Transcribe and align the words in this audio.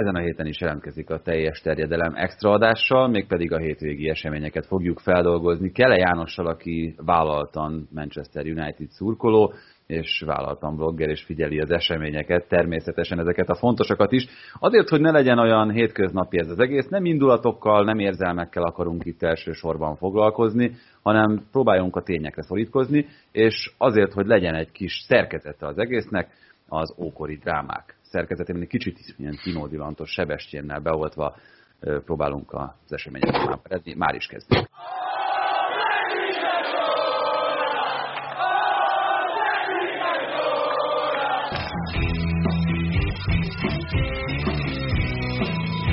ezen 0.00 0.14
a 0.14 0.20
héten 0.20 0.46
is 0.46 0.60
jelentkezik 0.60 1.10
a 1.10 1.20
teljes 1.20 1.60
terjedelem 1.60 2.14
extraadással, 2.14 3.08
mégpedig 3.08 3.52
a 3.52 3.58
hétvégi 3.58 4.08
eseményeket 4.08 4.66
fogjuk 4.66 4.98
feldolgozni. 4.98 5.72
Kele 5.72 5.96
Jánossal, 5.96 6.46
aki 6.46 6.94
vállaltan 6.96 7.88
Manchester 7.92 8.44
United 8.44 8.88
szurkoló, 8.88 9.52
és 9.86 10.22
vállaltan 10.26 10.76
blogger, 10.76 11.08
és 11.08 11.22
figyeli 11.24 11.60
az 11.60 11.70
eseményeket, 11.70 12.48
természetesen 12.48 13.18
ezeket 13.18 13.48
a 13.48 13.54
fontosakat 13.54 14.12
is. 14.12 14.26
Azért, 14.58 14.88
hogy 14.88 15.00
ne 15.00 15.10
legyen 15.10 15.38
olyan 15.38 15.70
hétköznapi 15.70 16.38
ez 16.38 16.48
az 16.48 16.58
egész, 16.58 16.88
nem 16.88 17.04
indulatokkal, 17.04 17.84
nem 17.84 17.98
érzelmekkel 17.98 18.62
akarunk 18.62 19.04
itt 19.04 19.22
elsősorban 19.22 19.96
foglalkozni, 19.96 20.72
hanem 21.02 21.42
próbáljunk 21.52 21.96
a 21.96 22.02
tényekre 22.02 22.42
szorítkozni, 22.42 23.06
és 23.32 23.72
azért, 23.78 24.12
hogy 24.12 24.26
legyen 24.26 24.54
egy 24.54 24.72
kis 24.72 25.04
szerkezete 25.06 25.66
az 25.66 25.78
egésznek, 25.78 26.28
az 26.68 26.94
ókori 26.98 27.36
drámák 27.36 27.98
szerkezetében 28.10 28.62
egy 28.62 28.68
kicsit 28.68 28.98
ilyen 29.16 29.38
kinódilantos 29.42 30.10
sebestjénnel 30.10 30.80
beoltva 30.80 31.36
próbálunk 31.80 32.52
az 32.52 32.92
eseményeket 32.92 33.46
már, 33.46 33.96
már 33.96 34.14
is 34.14 34.26
kezdeni. 34.26 34.68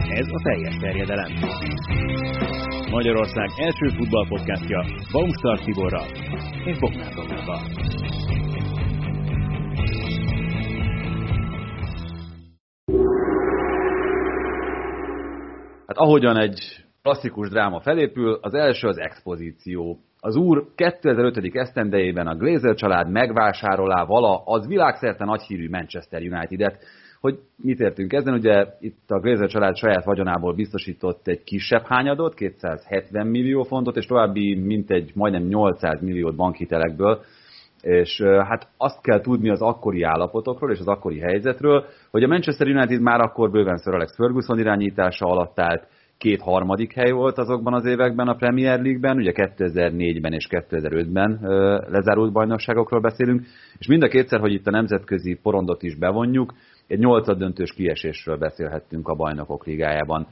Ez 0.09 0.27
a 0.27 0.39
teljes 0.43 0.77
terjedelem. 0.77 1.31
Magyarország 2.89 3.49
első 3.55 3.87
futballpodcastja 3.87 4.85
Baumstark 5.11 5.63
Tiborral 5.63 6.07
és 6.65 6.77
Bognár 6.79 7.13
Domával. 7.13 7.61
Hát 15.97 16.05
ahogyan 16.05 16.37
egy 16.37 16.85
klasszikus 17.01 17.49
dráma 17.49 17.79
felépül, 17.79 18.37
az 18.41 18.53
első 18.53 18.87
az 18.87 18.97
expozíció. 18.97 19.99
Az 20.19 20.35
úr 20.35 20.67
2005. 20.75 21.55
esztendejében 21.55 22.27
a 22.27 22.35
Glazer 22.35 22.75
család 22.75 23.11
megvásárolá 23.11 24.03
vala 24.03 24.41
az 24.45 24.67
világszerte 24.67 25.25
nagyhírű 25.25 25.69
Manchester 25.69 26.21
United-et. 26.21 26.83
Hogy 27.19 27.39
mit 27.55 27.79
értünk 27.79 28.13
ezen? 28.13 28.33
Ugye 28.33 28.65
itt 28.79 29.03
a 29.07 29.19
Glazer 29.19 29.49
család 29.49 29.75
saját 29.75 30.03
vagyonából 30.03 30.53
biztosított 30.53 31.27
egy 31.27 31.43
kisebb 31.43 31.85
hányadot, 31.85 32.33
270 32.33 33.27
millió 33.27 33.63
fontot, 33.63 33.97
és 33.97 34.05
további 34.05 34.55
mintegy 34.55 35.11
majdnem 35.13 35.43
800 35.43 36.01
milliót 36.01 36.35
bankhitelekből, 36.35 37.21
és 37.81 38.21
hát 38.21 38.67
azt 38.77 39.01
kell 39.01 39.21
tudni 39.21 39.49
az 39.49 39.61
akkori 39.61 40.03
állapotokról 40.03 40.71
és 40.71 40.79
az 40.79 40.87
akkori 40.87 41.19
helyzetről, 41.19 41.85
hogy 42.11 42.23
a 42.23 42.27
Manchester 42.27 42.67
United 42.67 43.01
már 43.01 43.19
akkor 43.19 43.51
bőven 43.51 43.77
Sir 43.77 43.93
Alex 43.93 44.15
Ferguson 44.15 44.59
irányítása 44.59 45.25
alatt 45.25 45.59
állt, 45.59 45.87
két 46.17 46.41
harmadik 46.41 46.93
hely 46.93 47.11
volt 47.11 47.37
azokban 47.37 47.73
az 47.73 47.85
években 47.85 48.27
a 48.27 48.35
Premier 48.35 48.81
League-ben, 48.81 49.17
ugye 49.17 49.31
2004-ben 49.35 50.33
és 50.33 50.47
2005-ben 50.49 51.39
lezárult 51.89 52.31
bajnokságokról 52.31 53.01
beszélünk, 53.01 53.45
és 53.77 53.87
mind 53.87 54.03
a 54.03 54.07
kétszer, 54.07 54.39
hogy 54.39 54.53
itt 54.53 54.67
a 54.67 54.71
nemzetközi 54.71 55.39
porondot 55.41 55.83
is 55.83 55.95
bevonjuk, 55.95 56.53
egy 56.87 56.99
nyolcad 56.99 57.37
döntős 57.37 57.73
kiesésről 57.73 58.37
beszélhettünk 58.37 59.07
a 59.07 59.15
bajnokok 59.15 59.65
ligájában. 59.65 60.27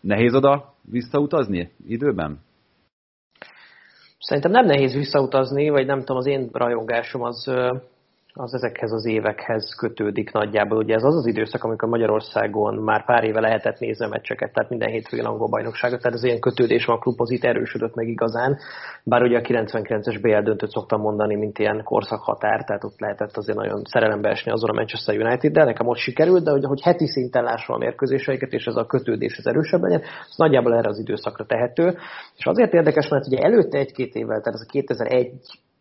Nehéz 0.00 0.34
oda 0.34 0.74
visszautazni 0.90 1.70
időben? 1.86 2.38
Szerintem 4.18 4.50
nem 4.50 4.66
nehéz 4.66 4.94
visszautazni, 4.94 5.68
vagy 5.68 5.86
nem 5.86 5.98
tudom, 5.98 6.16
az 6.16 6.26
én 6.26 6.48
rajongásom 6.52 7.22
az 7.22 7.50
az 8.40 8.54
ezekhez 8.54 8.92
az 8.92 9.06
évekhez 9.06 9.74
kötődik 9.78 10.32
nagyjából. 10.32 10.78
Ugye 10.78 10.94
ez 10.94 11.04
az 11.04 11.16
az 11.16 11.26
időszak, 11.26 11.64
amikor 11.64 11.88
Magyarországon 11.88 12.74
már 12.74 13.04
pár 13.04 13.24
éve 13.24 13.40
lehetett 13.40 13.78
nézni 13.78 14.04
a 14.04 14.08
meccseket, 14.08 14.52
tehát 14.52 14.70
minden 14.70 14.90
hétvégén 14.90 15.26
angol 15.26 15.48
bajnokságot, 15.48 16.00
tehát 16.02 16.16
az 16.16 16.24
ilyen 16.24 16.40
kötődés 16.40 16.84
van 16.84 16.96
a 16.96 16.98
klubhoz 16.98 17.30
itt 17.30 17.44
erősödött 17.44 17.94
meg 17.94 18.08
igazán. 18.08 18.58
Bár 19.04 19.22
ugye 19.22 19.38
a 19.38 19.40
99-es 19.40 20.18
BL 20.22 20.42
döntőt 20.42 20.70
szoktam 20.70 21.00
mondani, 21.00 21.36
mint 21.36 21.58
ilyen 21.58 21.82
korszakhatár, 21.84 22.64
tehát 22.64 22.84
ott 22.84 23.00
lehetett 23.00 23.36
azért 23.36 23.58
nagyon 23.58 23.82
szerelembe 23.84 24.28
esni 24.28 24.50
azon 24.50 24.70
a 24.70 24.74
Manchester 24.74 25.18
United, 25.20 25.52
de 25.52 25.64
nekem 25.64 25.86
most 25.86 26.02
sikerült, 26.02 26.44
de 26.44 26.50
hogy, 26.50 26.64
hogy 26.64 26.82
heti 26.82 27.06
szinten 27.06 27.44
lássam 27.44 27.74
a 27.74 27.78
mérkőzéseiket, 27.78 28.52
és 28.52 28.64
ez 28.64 28.76
a 28.76 28.86
kötődés 28.86 29.38
az 29.38 29.46
erősebb 29.46 29.82
legyen, 29.82 30.02
az 30.28 30.36
nagyjából 30.36 30.74
erre 30.74 30.88
az 30.88 30.98
időszakra 30.98 31.46
tehető. 31.46 31.96
És 32.36 32.46
azért 32.46 32.72
érdekes, 32.72 33.08
mert 33.08 33.26
ugye 33.26 33.38
előtte 33.38 33.78
egy-két 33.78 34.14
évvel, 34.14 34.40
tehát 34.40 34.60
ez 34.60 34.66
a 34.66 34.70
2001 34.70 35.30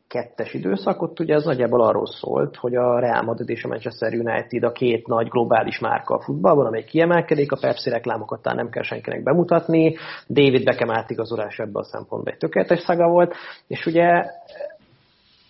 kettes 0.08 0.54
időszak, 0.54 1.02
ott 1.02 1.20
ugye 1.20 1.34
ez 1.34 1.44
nagyjából 1.44 1.82
arról 1.82 2.06
szólt, 2.06 2.56
hogy 2.56 2.76
a 2.76 3.00
Real 3.00 3.22
Madrid 3.22 3.50
és 3.50 3.64
a 3.64 3.68
Manchester 3.68 4.14
United 4.14 4.64
a 4.64 4.72
két 4.72 5.08
nagy 5.08 5.28
globális 5.28 5.80
márka 5.80 6.16
a 6.16 6.22
futballban, 6.22 6.66
amely 6.66 6.84
kiemelkedik, 6.84 7.52
a 7.52 7.58
Pepsi 7.62 7.90
reklámokat 7.90 8.42
talán 8.42 8.58
nem 8.58 8.70
kell 8.70 8.84
senkinek 8.84 9.24
bemutatni, 9.24 9.96
David 10.28 10.64
Beckham 10.64 10.92
átigazolás 10.92 11.60
ebben 11.60 11.82
a 11.82 11.84
szempontból 11.84 12.34
egy 12.34 12.40
tökéletes 12.40 12.80
szaga 12.80 13.08
volt, 13.08 13.36
és 13.68 13.86
ugye 13.86 14.26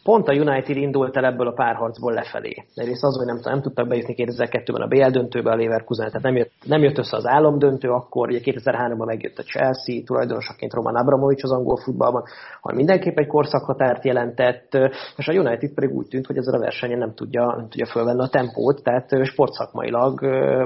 pont 0.07 0.27
a 0.27 0.33
United 0.33 0.77
indult 0.77 1.17
el 1.17 1.25
ebből 1.25 1.47
a 1.47 1.51
párharcból 1.51 2.13
lefelé. 2.13 2.65
Egyrészt 2.75 3.03
az, 3.03 3.17
hogy 3.17 3.25
nem, 3.25 3.39
nem 3.43 3.61
tudtak 3.61 3.87
bejutni 3.87 4.15
2002-ben 4.17 4.81
a 4.81 4.87
BL 4.87 5.09
döntőbe 5.09 5.51
a 5.51 5.55
Leverkusen, 5.55 6.05
tehát 6.05 6.21
nem 6.21 6.35
jött, 6.35 6.51
nem 6.65 6.81
jött 6.81 6.97
össze 6.97 7.17
az 7.17 7.25
álomdöntő, 7.25 7.89
akkor 7.89 8.27
ugye 8.29 8.39
2003-ban 8.43 9.05
megjött 9.05 9.37
a 9.37 9.43
Chelsea, 9.43 10.03
tulajdonosaként 10.05 10.73
Roman 10.73 10.95
Abramovics 10.95 11.43
az 11.43 11.51
angol 11.51 11.77
futballban, 11.77 12.23
ha 12.61 12.73
mindenképp 12.73 13.17
egy 13.17 13.27
korszakhatárt 13.27 14.05
jelentett, 14.05 14.77
és 15.17 15.27
a 15.27 15.33
United 15.33 15.73
pedig 15.73 15.91
úgy 15.91 16.07
tűnt, 16.07 16.25
hogy 16.25 16.37
ezzel 16.37 16.53
a 16.53 16.59
versenyen 16.59 16.97
nem 16.97 17.13
tudja, 17.13 17.53
nem 17.57 17.69
tudja 17.69 17.85
fölvenni 17.85 18.21
a 18.21 18.27
tempót, 18.27 18.83
tehát 18.83 19.09
sportszakmailag 19.23 20.19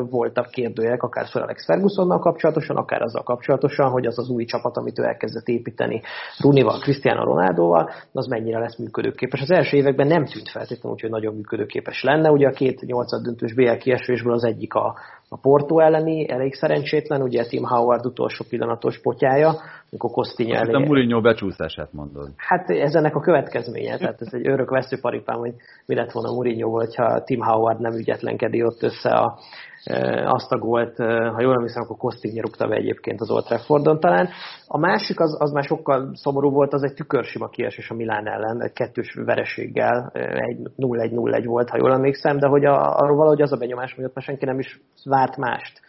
voltak 0.10 0.50
kérdőjelek, 0.50 1.04
akár 1.04 1.26
Sir 1.26 1.42
Alex 1.42 1.66
Fergusonnal 1.66 2.20
kapcsolatosan, 2.20 2.76
akár 2.76 3.02
azzal 3.02 3.24
kapcsolatosan, 3.24 3.90
hogy 3.90 4.06
az 4.06 4.20
az 4.20 4.30
új 4.30 4.46
csapat, 4.46 4.78
amit 4.78 5.00
ő 5.00 5.04
elkezdett 5.04 5.48
építeni 5.48 6.02
Runival, 6.40 6.80
Cristiano 6.80 7.24
Ronaldoval, 7.24 7.90
az 8.12 8.28
mennyire 8.28 8.60
lesz 8.60 8.78
működőképes 8.78 9.31
képes. 9.32 9.50
Az 9.50 9.58
első 9.58 9.78
években 9.78 10.08
nem 10.08 10.26
tűnt 10.26 10.50
feltétlenül 10.50 10.98
hogy 11.02 11.10
nagyon 11.10 11.36
működőképes 11.36 12.04
lenne. 12.04 12.30
Ugye 12.32 12.48
a 12.48 12.52
két 12.52 12.82
nyolcad 12.82 13.24
döntős 13.24 13.54
BL 13.54 13.72
kiesésből 13.72 14.34
az 14.34 14.44
egyik 14.44 14.74
a, 14.74 14.96
a 15.30 15.38
Porto 15.38 15.80
elleni, 15.80 16.30
elég 16.30 16.54
szerencsétlen, 16.54 17.22
ugye 17.22 17.46
Tim 17.46 17.64
Howard 17.64 18.06
utolsó 18.06 18.46
pillanatos 18.50 19.00
potyája, 19.00 19.56
amikor 19.92 20.12
Kostinyi 20.12 20.54
elé... 20.54 20.74
A 20.74 20.80
Mourinho 20.80 21.22
becsúszását 21.22 21.94
mondod. 21.94 22.30
Hát 22.36 22.70
ez 22.70 22.96
ennek 22.96 23.16
a 23.16 23.20
következménye, 23.20 23.98
tehát 23.98 24.22
ez 24.22 24.34
egy 24.34 24.48
örök 24.48 24.70
veszőparipám, 24.70 25.40
hogy 25.40 25.54
mi 25.86 25.96
lett 25.96 26.12
volna 26.12 26.32
Mourinho, 26.32 26.70
hogyha 26.70 27.24
Tim 27.24 27.42
Howard 27.42 27.80
nem 27.80 27.94
ügyetlengedi 27.94 28.64
ott 28.64 28.84
össze 28.84 29.10
a, 29.10 29.40
azt 30.26 30.52
a 30.52 30.58
gólt, 30.58 30.98
ha 30.98 31.42
jól 31.42 31.54
emlékszem, 31.54 31.84
akkor 31.84 31.98
Kostinyi 31.98 32.40
rúgta 32.40 32.68
be 32.68 32.76
egyébként 32.76 33.22
az 33.22 33.32
Old 33.32 33.44
Traffordon 33.44 34.00
talán. 34.00 34.30
A 34.68 34.78
másik 34.78 35.20
az, 35.20 35.36
az 35.40 35.52
már 35.52 35.64
sokkal 35.64 36.12
szomorú 36.14 36.50
volt, 36.50 36.74
az 36.74 36.84
egy 36.84 36.94
tükörsima 36.94 37.48
kiesés 37.48 37.90
a 37.90 37.94
Milán 37.94 38.28
ellen, 38.28 38.62
egy 38.62 38.74
kettős 38.74 39.14
vereséggel, 39.14 40.12
egy 40.14 40.58
0-1-0-1 40.78 41.44
volt, 41.46 41.70
ha 41.70 41.78
jól 41.78 41.94
emlékszem, 41.94 42.38
de 42.38 42.48
hogy 42.48 42.66
a, 42.66 42.98
arról 42.98 43.18
valahogy 43.18 43.42
az 43.42 43.52
a 43.52 43.58
benyomás, 43.58 43.94
hogy 43.94 44.04
ott 44.04 44.16
már 44.16 44.24
senki 44.24 44.46
nem 44.46 44.60
is 44.60 44.82
várt 45.04 45.38
mást. 45.38 45.82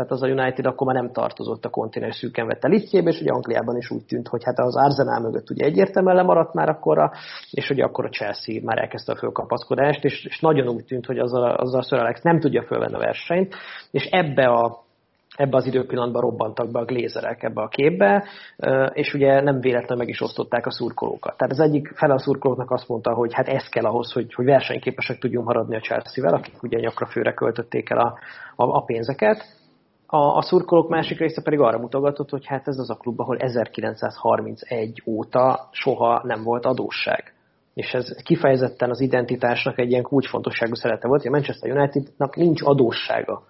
Tehát 0.00 0.14
az 0.14 0.22
a 0.22 0.42
United 0.42 0.66
akkor 0.66 0.86
már 0.86 1.02
nem 1.02 1.12
tartozott 1.12 1.64
a 1.64 1.68
kontinens 1.68 2.16
szűken 2.16 2.46
vette 2.46 2.68
litjébe, 2.68 3.10
és 3.10 3.20
ugye 3.20 3.30
Angliában 3.30 3.76
is 3.76 3.90
úgy 3.90 4.04
tűnt, 4.04 4.28
hogy 4.28 4.44
hát 4.44 4.58
az 4.58 4.76
Arsenal 4.76 5.20
mögött 5.20 5.50
ugye 5.50 5.64
egyértelműen 5.64 6.16
lemaradt 6.16 6.54
már 6.54 6.68
akkorra, 6.68 7.12
és 7.50 7.70
ugye 7.70 7.84
akkor 7.84 8.04
a 8.04 8.08
Chelsea 8.08 8.60
már 8.62 8.78
elkezdte 8.78 9.12
a 9.12 9.16
fölkapaszkodást, 9.16 10.04
és, 10.04 10.24
és 10.24 10.40
nagyon 10.40 10.68
úgy 10.68 10.84
tűnt, 10.84 11.06
hogy 11.06 11.18
az 11.18 11.34
a, 11.34 11.56
az 11.56 11.74
a 11.74 11.82
Sir 11.82 11.98
Alex 11.98 12.22
nem 12.22 12.40
tudja 12.40 12.62
fölvenni 12.62 12.94
a 12.94 12.98
versenyt, 12.98 13.54
és 13.90 14.04
ebbe 14.04 14.46
a 14.46 14.78
ebbe 15.36 15.56
az 15.56 15.66
időpillanatban 15.66 16.22
robbantak 16.22 16.70
be 16.70 16.78
a 16.78 16.84
glézerek 16.84 17.42
ebbe 17.42 17.62
a 17.62 17.68
képbe, 17.68 18.24
és 18.92 19.14
ugye 19.14 19.40
nem 19.40 19.60
véletlenül 19.60 19.96
meg 19.96 20.08
is 20.08 20.20
osztották 20.20 20.66
a 20.66 20.70
szurkolókat. 20.70 21.36
Tehát 21.36 21.52
az 21.52 21.60
egyik 21.60 21.92
fele 21.94 22.14
a 22.14 22.18
szurkolóknak 22.18 22.70
azt 22.70 22.88
mondta, 22.88 23.14
hogy 23.14 23.34
hát 23.34 23.48
ez 23.48 23.68
kell 23.68 23.84
ahhoz, 23.84 24.12
hogy, 24.12 24.34
hogy 24.34 24.44
versenyképesek 24.44 25.18
tudjunk 25.18 25.46
maradni 25.46 25.76
a 25.76 25.80
Chelsea-vel, 25.80 26.34
akik 26.34 26.62
ugye 26.62 26.78
nyakra 26.78 27.06
főre 27.06 27.32
költötték 27.32 27.90
el 27.90 27.98
a, 27.98 28.18
a, 28.56 28.64
a 28.64 28.84
pénzeket. 28.84 29.58
A, 30.12 30.36
a 30.36 30.42
szurkolók 30.42 30.88
másik 30.88 31.18
része 31.18 31.42
pedig 31.42 31.60
arra 31.60 31.78
mutogatott, 31.78 32.30
hogy 32.30 32.46
hát 32.46 32.68
ez 32.68 32.78
az 32.78 32.90
a 32.90 32.94
klub, 32.94 33.20
ahol 33.20 33.36
1931 33.36 35.02
óta 35.06 35.68
soha 35.70 36.20
nem 36.24 36.42
volt 36.42 36.66
adósság. 36.66 37.34
És 37.74 37.92
ez 37.92 38.22
kifejezetten 38.22 38.90
az 38.90 39.00
identitásnak 39.00 39.78
egy 39.78 39.90
ilyen 39.90 40.02
kulcsfontosságú 40.02 40.74
szerete 40.74 41.08
volt, 41.08 41.20
hogy 41.20 41.30
a 41.30 41.34
Manchester 41.34 41.70
Unitednak 41.70 42.36
nincs 42.36 42.62
adóssága. 42.62 43.42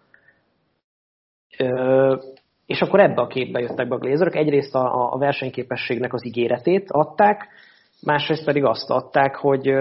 Ö, 1.59 2.17
és 2.67 2.81
akkor 2.81 3.01
ebbe 3.01 3.23
a 3.23 3.27
képbe 3.27 3.61
jöttek 3.61 3.89
be 3.89 3.95
a 3.95 3.99
Glazerok. 3.99 4.37
Egyrészt 4.37 4.75
a, 4.75 5.13
a 5.13 5.19
versenyképességnek 5.19 6.13
az 6.13 6.27
ígéretét 6.27 6.91
adták, 6.91 7.49
másrészt 8.03 8.45
pedig 8.45 8.65
azt 8.65 8.91
adták, 8.91 9.37
hogy, 9.37 9.73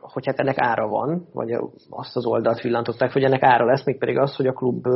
hogy 0.00 0.26
hát 0.26 0.38
ennek 0.38 0.58
ára 0.58 0.88
van, 0.88 1.28
vagy 1.32 1.52
azt 1.90 2.16
az 2.16 2.26
oldalt 2.26 2.60
villantották, 2.60 3.12
hogy 3.12 3.22
ennek 3.22 3.42
ára 3.42 3.64
lesz, 3.64 3.84
még 3.84 3.98
pedig 3.98 4.18
az, 4.18 4.36
hogy 4.36 4.46
a 4.46 4.52
klub 4.52 4.86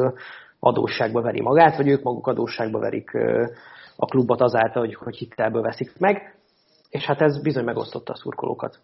adósságba 0.64 1.20
veri 1.20 1.40
magát, 1.40 1.76
vagy 1.76 1.88
ők 1.88 2.02
maguk 2.02 2.26
adósságba 2.26 2.78
verik 2.78 3.10
a 3.96 4.06
klubot 4.06 4.40
azáltal, 4.40 4.84
hogy, 4.84 4.94
hogy 4.94 5.16
hitelből 5.16 5.62
veszik 5.62 5.90
meg, 5.98 6.34
és 6.90 7.04
hát 7.04 7.20
ez 7.20 7.42
bizony 7.42 7.64
megosztotta 7.64 8.12
a 8.12 8.16
szurkolókat. 8.16 8.78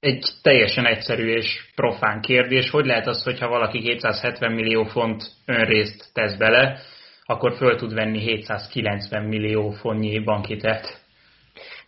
egy 0.00 0.24
teljesen 0.42 0.86
egyszerű 0.86 1.28
és 1.28 1.70
profán 1.74 2.20
kérdés, 2.20 2.70
hogy 2.70 2.86
lehet 2.86 3.06
az, 3.06 3.22
hogyha 3.22 3.48
valaki 3.48 3.80
270 3.80 4.52
millió 4.52 4.84
font 4.84 5.22
önrészt 5.46 6.10
tesz 6.12 6.36
bele, 6.36 6.78
akkor 7.24 7.56
föl 7.56 7.76
tud 7.76 7.94
venni 7.94 8.18
790 8.18 9.24
millió 9.24 9.70
fontnyi 9.70 10.18
bankitelt? 10.18 11.00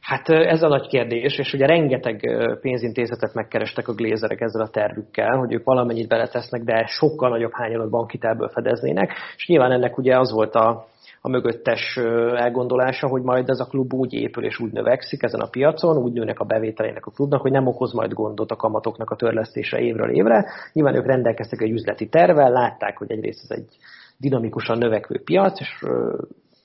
Hát 0.02 0.28
ez 0.28 0.62
a 0.62 0.68
nagy 0.68 0.86
kérdés, 0.86 1.38
és 1.38 1.52
ugye 1.52 1.66
rengeteg 1.66 2.20
pénzintézetet 2.60 3.34
megkerestek 3.34 3.88
a 3.88 3.94
glézerek 3.94 4.40
ezzel 4.40 4.62
a 4.62 4.68
tervükkel, 4.68 5.36
hogy 5.36 5.52
ők 5.52 5.64
valamennyit 5.64 6.08
beletesznek, 6.08 6.62
de 6.62 6.86
sokkal 6.86 7.28
nagyobb 7.28 7.52
hányalot 7.52 7.90
bankitelből 7.90 8.48
fedeznének, 8.48 9.12
és 9.36 9.46
nyilván 9.46 9.72
ennek 9.72 9.98
ugye 9.98 10.18
az 10.18 10.32
volt 10.32 10.54
a, 10.54 10.84
a 11.20 11.28
mögöttes 11.28 11.96
elgondolása, 12.36 13.08
hogy 13.08 13.22
majd 13.22 13.48
ez 13.48 13.60
a 13.60 13.66
klub 13.66 13.94
úgy 13.94 14.12
épül 14.12 14.44
és 14.44 14.60
úgy 14.60 14.72
növekszik 14.72 15.22
ezen 15.22 15.40
a 15.40 15.48
piacon, 15.48 15.96
úgy 15.96 16.12
nőnek 16.12 16.40
a 16.40 16.44
bevételének 16.44 17.06
a 17.06 17.10
klubnak, 17.10 17.40
hogy 17.40 17.52
nem 17.52 17.66
okoz 17.66 17.92
majd 17.92 18.12
gondot 18.12 18.50
a 18.50 18.56
kamatoknak 18.56 19.10
a 19.10 19.16
törlesztése 19.16 19.78
évről 19.78 20.10
évre. 20.10 20.46
Nyilván 20.72 20.94
ők 20.94 21.06
rendelkeztek 21.06 21.60
egy 21.60 21.70
üzleti 21.70 22.08
tervvel, 22.08 22.50
látták, 22.50 22.98
hogy 22.98 23.10
egyrészt 23.10 23.50
ez 23.50 23.58
egy 23.58 23.76
dinamikusan 24.18 24.78
növekvő 24.78 25.22
piac, 25.24 25.60
és 25.60 25.84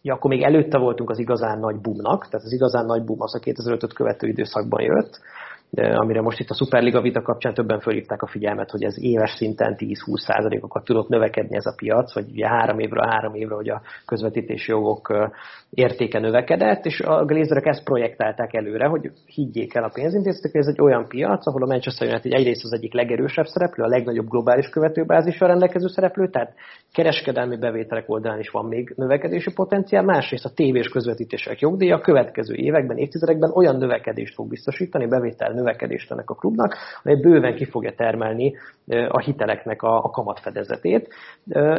ja, 0.02 0.14
akkor 0.14 0.30
még 0.30 0.42
előtte 0.42 0.78
voltunk 0.78 1.10
az 1.10 1.20
igazán 1.20 1.60
nagy 1.60 1.76
boomnak, 1.76 2.28
tehát 2.28 2.46
az 2.46 2.52
igazán 2.52 2.86
nagy 2.86 3.04
boom 3.04 3.22
az 3.22 3.36
a 3.36 3.40
2005-öt 3.40 3.94
követő 3.94 4.28
időszakban 4.28 4.82
jött, 4.82 5.20
amire 5.76 6.22
most 6.22 6.40
itt 6.40 6.50
a 6.50 6.56
Superliga 6.56 7.02
vita 7.02 7.22
kapcsán 7.22 7.54
többen 7.54 7.80
fölhívták 7.80 8.22
a 8.22 8.28
figyelmet, 8.28 8.72
hogy 8.72 8.84
ez 8.84 8.96
éves 9.00 9.32
szinten 9.32 9.76
10-20 9.78 9.94
százalékokat 10.18 10.84
tudott 10.84 11.08
növekedni 11.08 11.56
ez 11.56 11.66
a 11.66 11.74
piac, 11.76 12.14
vagy 12.14 12.30
ugye 12.30 12.48
három 12.48 12.80
évről 12.80 13.08
három 13.08 13.34
évre, 13.34 13.56
hogy 13.56 13.70
a 13.70 13.82
közvetítési 14.06 14.72
jogok 14.72 15.32
értéke 15.70 16.20
növekedett, 16.20 16.86
és 16.86 17.00
a 17.00 17.26
Glazerek 17.26 17.66
ezt 17.66 17.84
projektálták 17.84 18.54
előre, 18.54 18.88
hogy 18.88 19.12
higgyék 19.26 19.74
el 19.74 19.84
a 19.84 19.92
pénzintézetek, 19.94 20.52
hogy 20.52 20.62
ez 20.62 20.68
egy 20.68 20.82
olyan 20.82 21.08
piac, 21.08 21.48
ahol 21.48 21.64
a 21.64 21.66
Manchester 21.66 22.08
United 22.08 22.34
egyrészt 22.34 22.64
az 22.64 22.74
egyik 22.74 22.94
legerősebb 22.94 23.46
szereplő, 23.46 23.84
a 23.84 23.88
legnagyobb 23.88 24.30
globális 24.30 24.70
követőbázisra 24.70 25.48
rendelkező 25.48 25.88
szereplő, 25.88 26.30
tehát 26.30 26.54
kereskedelmi 26.94 27.58
bevételek 27.58 28.10
oldalán 28.10 28.40
is 28.40 28.50
van 28.50 28.66
még 28.66 28.94
növekedési 28.96 29.54
potenciál, 29.54 30.04
másrészt 30.04 30.46
a 30.46 30.54
tévés 30.54 30.88
közvetítések 30.88 31.60
jogdíja 31.60 31.96
a 31.96 32.02
következő 32.02 32.54
években, 32.54 32.98
évtizedekben 32.98 33.52
olyan 33.54 33.76
növekedést 33.78 34.34
fog 34.34 34.48
biztosítani, 34.48 35.08
bevétel 35.08 35.54
növekedést 35.58 36.12
ennek 36.12 36.30
a 36.30 36.36
klubnak, 36.36 36.76
amely 37.04 37.20
bőven 37.22 37.56
ki 37.56 37.66
fogja 37.66 37.94
termelni 37.96 38.56
a 38.88 39.20
hiteleknek 39.20 39.82
a, 39.82 40.04
a 40.04 40.10
kamatfedezetét. 40.10 41.14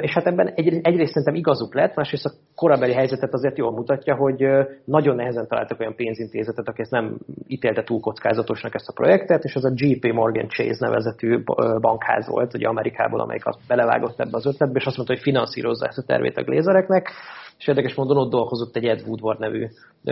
És 0.00 0.12
hát 0.12 0.26
ebben 0.26 0.48
egy, 0.54 0.80
egyrészt 0.82 1.12
szerintem 1.12 1.34
igazuk 1.34 1.74
lett, 1.74 1.94
másrészt 1.94 2.24
a 2.24 2.32
korabeli 2.54 2.92
helyzetet 2.92 3.32
azért 3.32 3.58
jól 3.58 3.72
mutatja, 3.72 4.14
hogy 4.14 4.46
nagyon 4.84 5.16
nehezen 5.16 5.46
találtak 5.46 5.80
olyan 5.80 5.94
pénzintézetet, 5.94 6.68
aki 6.68 6.80
ezt 6.80 6.90
nem 6.90 7.18
ítélte 7.46 7.82
túl 7.82 8.00
kockázatosnak 8.00 8.74
ezt 8.74 8.88
a 8.88 8.92
projektet, 8.92 9.44
és 9.44 9.54
az 9.54 9.64
a 9.64 9.72
JP 9.74 10.12
Morgan 10.12 10.48
Chase 10.48 10.86
nevezetű 10.86 11.42
bankház 11.80 12.28
volt, 12.28 12.54
ugye 12.54 12.68
Amerikából, 12.68 13.20
amelyik 13.20 13.46
azt 13.46 13.60
belevágott 13.68 14.20
ebbe 14.20 14.36
az 14.36 14.46
ötletbe, 14.46 14.78
és 14.78 14.86
azt 14.86 14.96
mondta, 14.96 15.14
hogy 15.14 15.22
finanszírozza 15.22 15.86
ezt 15.86 15.98
a 15.98 16.06
tervét 16.06 16.36
a 16.36 16.42
glézereknek, 16.42 17.10
és 17.58 17.66
érdekes 17.66 17.94
módon 17.94 18.16
ott 18.16 18.30
dolgozott 18.30 18.76
egy 18.76 18.84
Ed 18.84 19.02
Woodward 19.06 19.38
nevű 19.38 19.66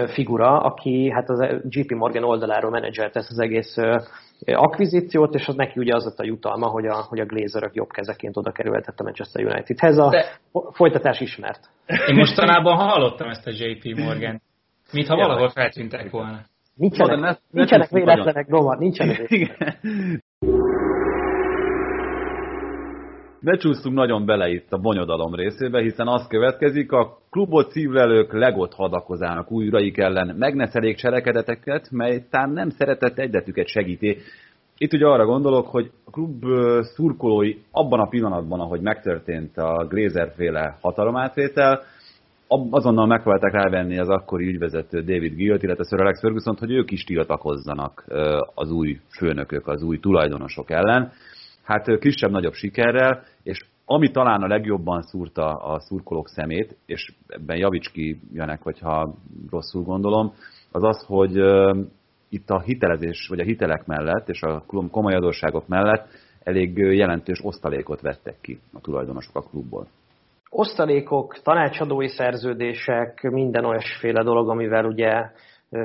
figura, 0.07 0.61
aki 0.61 1.11
hát 1.11 1.29
az 1.29 1.47
JP 1.69 1.91
Morgan 1.91 2.25
oldaláról 2.25 2.71
menedzselt 2.71 3.17
ezt 3.17 3.31
az 3.31 3.39
egész 3.39 3.77
akvizíciót, 4.45 5.35
és 5.35 5.47
az 5.47 5.55
neki 5.55 5.81
ugye 5.81 5.95
az 5.95 6.05
lett 6.05 6.19
a 6.19 6.25
jutalma, 6.25 6.67
hogy 6.67 6.87
a, 6.87 6.95
hogy 7.09 7.21
a 7.21 7.25
Glazerök 7.25 7.75
jobb 7.75 7.89
kezeként 7.89 8.37
oda 8.37 8.53
kerülhetett 8.53 8.99
a 8.99 9.03
Manchester 9.03 9.45
Unitedhez. 9.45 9.99
A 9.99 10.09
De... 10.09 10.39
folytatás 10.73 11.21
ismert. 11.21 11.71
Én 12.07 12.15
mostanában 12.15 12.77
hallottam 12.77 13.29
ezt 13.29 13.47
a 13.47 13.51
JP 13.55 13.99
Morgan. 13.99 14.41
Mintha 14.93 15.17
valahol 15.17 15.49
feltűntek 15.49 16.11
volna. 16.11 16.41
Nincsenek, 16.75 17.19
ne, 17.19 17.37
nincsenek 17.51 17.89
véletlenek, 17.89 18.49
Roma, 18.49 18.77
nincsenek. 18.77 19.29
Ne 23.47 23.57
csúsztunk 23.57 23.95
nagyon 23.95 24.27
bele 24.27 24.49
itt 24.49 24.73
a 24.73 24.79
bonyodalom 24.79 25.35
részébe, 25.35 25.81
hiszen 25.81 26.07
az 26.07 26.27
következik, 26.27 26.93
a 26.93 27.19
klubot 27.31 27.71
szívlelők 27.71 28.33
legot 28.33 28.75
hadakozának 28.75 29.51
újraik 29.51 29.99
ellen, 29.99 30.37
megneszelék 30.37 30.97
cselekedeteket, 30.97 31.91
mely 31.91 32.25
tám 32.31 32.53
nem 32.53 32.71
szeretett 32.71 33.19
egyetüket 33.19 33.67
segíti. 33.67 34.17
Itt 34.79 34.93
ugye 34.93 35.07
arra 35.07 35.25
gondolok, 35.25 35.67
hogy 35.67 35.91
a 36.05 36.11
klub 36.11 36.45
szurkolói 36.81 37.55
abban 37.71 38.01
a 38.01 38.09
pillanatban, 38.09 38.61
ahogy 38.61 38.81
megtörtént 38.81 39.57
a 39.57 39.87
Glazer 39.89 40.33
féle 40.37 40.79
hatalomátvétel, 40.81 41.83
azonnal 42.71 43.07
megpróbálták 43.07 43.53
rávenni 43.53 43.99
az 43.99 44.09
akkori 44.09 44.47
ügyvezető 44.47 45.01
David 45.01 45.35
Gilt, 45.35 45.63
illetve 45.63 45.85
Sir 45.85 46.01
Alex 46.01 46.21
ferguson 46.21 46.57
hogy 46.59 46.71
ők 46.71 46.91
is 46.91 47.05
tiltakozzanak 47.05 48.05
az 48.55 48.71
új 48.71 49.01
főnökök, 49.19 49.67
az 49.67 49.83
új 49.83 49.99
tulajdonosok 50.01 50.71
ellen 50.71 51.13
hát 51.67 51.99
kisebb-nagyobb 51.99 52.53
sikerrel, 52.53 53.23
és 53.43 53.65
ami 53.85 54.11
talán 54.11 54.43
a 54.43 54.47
legjobban 54.47 55.03
szúrta 55.03 55.53
a 55.53 55.81
szurkolók 55.81 56.29
szemét, 56.29 56.77
és 56.87 57.13
ebben 57.27 57.57
javíts 57.57 57.91
ki, 57.91 58.21
Janek, 58.33 58.63
hogyha 58.63 59.15
rosszul 59.51 59.83
gondolom, 59.83 60.33
az 60.73 60.83
az, 60.83 61.05
hogy 61.07 61.37
itt 62.29 62.51
a 62.51 62.61
hitelezés, 62.61 63.27
vagy 63.29 63.41
a 63.41 63.45
hitelek 63.45 63.87
mellett, 63.87 64.29
és 64.29 64.43
a 64.43 64.65
komoly 64.91 65.15
adósságok 65.15 65.69
mellett 65.69 66.09
elég 66.43 66.77
jelentős 66.77 67.39
osztalékot 67.45 68.01
vettek 68.01 68.37
ki 68.41 68.59
a 68.73 68.81
tulajdonosok 68.81 69.37
a 69.37 69.43
klubból. 69.43 69.87
Osztalékok, 70.51 71.39
tanácsadói 71.43 72.09
szerződések, 72.09 73.23
minden 73.23 73.65
olyasféle 73.65 74.23
dolog, 74.23 74.49
amivel 74.49 74.85
ugye 74.85 75.31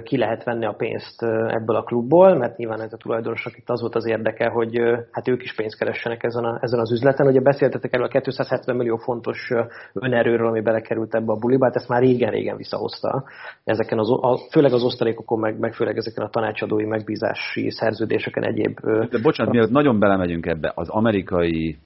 ki 0.03 0.17
lehet 0.17 0.43
venni 0.43 0.65
a 0.65 0.73
pénzt 0.73 1.23
ebből 1.47 1.75
a 1.75 1.83
klubból, 1.83 2.35
mert 2.35 2.57
nyilván 2.57 2.81
ez 2.81 2.93
a 2.93 2.97
tulajdonosok 2.97 3.57
itt 3.57 3.69
az 3.69 3.81
volt 3.81 3.95
az 3.95 4.05
érdeke, 4.07 4.49
hogy 4.49 4.79
hát 5.11 5.27
ők 5.27 5.43
is 5.43 5.55
pénzt 5.55 5.77
keressenek 5.77 6.23
ezen, 6.23 6.43
a, 6.43 6.57
ezen 6.61 6.79
az 6.79 6.91
üzleten. 6.91 7.27
Ugye 7.27 7.41
beszéltetek 7.41 7.93
erről 7.93 8.05
a 8.05 8.09
270 8.09 8.75
millió 8.75 8.95
fontos 8.95 9.51
önerőről, 9.93 10.47
ami 10.47 10.61
belekerült 10.61 11.15
ebbe 11.15 11.31
a 11.31 11.35
buliba, 11.35 11.65
hát 11.65 11.75
ezt 11.75 11.87
már 11.87 12.01
régen-régen 12.01 12.57
visszahozta. 12.57 13.23
Ezeken 13.63 13.99
az, 13.99 14.09
a, 14.09 14.37
főleg 14.51 14.73
az 14.73 14.83
osztalékokon, 14.83 15.39
meg, 15.39 15.59
meg 15.59 15.73
főleg 15.73 15.97
ezeken 15.97 16.25
a 16.25 16.29
tanácsadói 16.29 16.85
megbízási 16.85 17.69
szerződéseken 17.69 18.43
egyéb. 18.43 18.79
De 19.09 19.19
bocsánat, 19.21 19.53
mielőtt 19.53 19.71
nagyon 19.71 19.99
belemegyünk 19.99 20.45
ebbe, 20.45 20.71
az 20.75 20.89
amerikai 20.89 21.77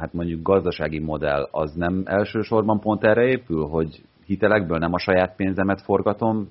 hát 0.00 0.12
mondjuk 0.12 0.42
gazdasági 0.42 0.98
modell 0.98 1.48
az 1.50 1.72
nem 1.74 2.02
elsősorban 2.04 2.80
pont 2.80 3.04
erre 3.04 3.26
épül, 3.26 3.64
hogy 3.64 4.02
hitelekből 4.26 4.78
nem 4.78 4.92
a 4.92 4.98
saját 4.98 5.36
pénzemet 5.36 5.80
forgatom, 5.82 6.48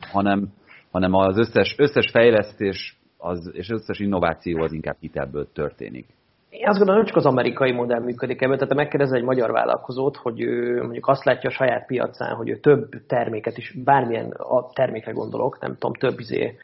hanem, 0.00 0.48
hanem 0.90 1.14
az 1.14 1.38
összes, 1.38 1.74
összes 1.78 2.10
fejlesztés 2.10 2.98
az, 3.18 3.50
és 3.52 3.70
összes 3.70 3.98
innováció 3.98 4.62
az 4.62 4.72
inkább 4.72 4.96
hitelből 5.00 5.48
történik. 5.52 6.06
Én 6.50 6.68
azt 6.68 6.76
gondolom, 6.76 7.00
hogy 7.00 7.10
csak 7.10 7.24
az 7.24 7.26
amerikai 7.26 7.72
modell 7.72 8.00
működik 8.00 8.42
ebben. 8.42 8.58
Tehát 8.58 8.74
megkérdez 8.74 9.12
egy 9.12 9.22
magyar 9.22 9.50
vállalkozót, 9.50 10.16
hogy 10.16 10.40
ő 10.40 10.82
mondjuk 10.82 11.08
azt 11.08 11.24
látja 11.24 11.50
a 11.50 11.52
saját 11.52 11.86
piacán, 11.86 12.34
hogy 12.34 12.48
ő 12.48 12.56
több 12.56 12.88
terméket 13.06 13.56
is, 13.56 13.74
bármilyen 13.84 14.30
a 14.30 14.70
termékre 14.72 15.12
gondolok, 15.12 15.60
nem 15.60 15.72
tudom, 15.72 15.92
több 15.92 16.18
izé, 16.18 16.56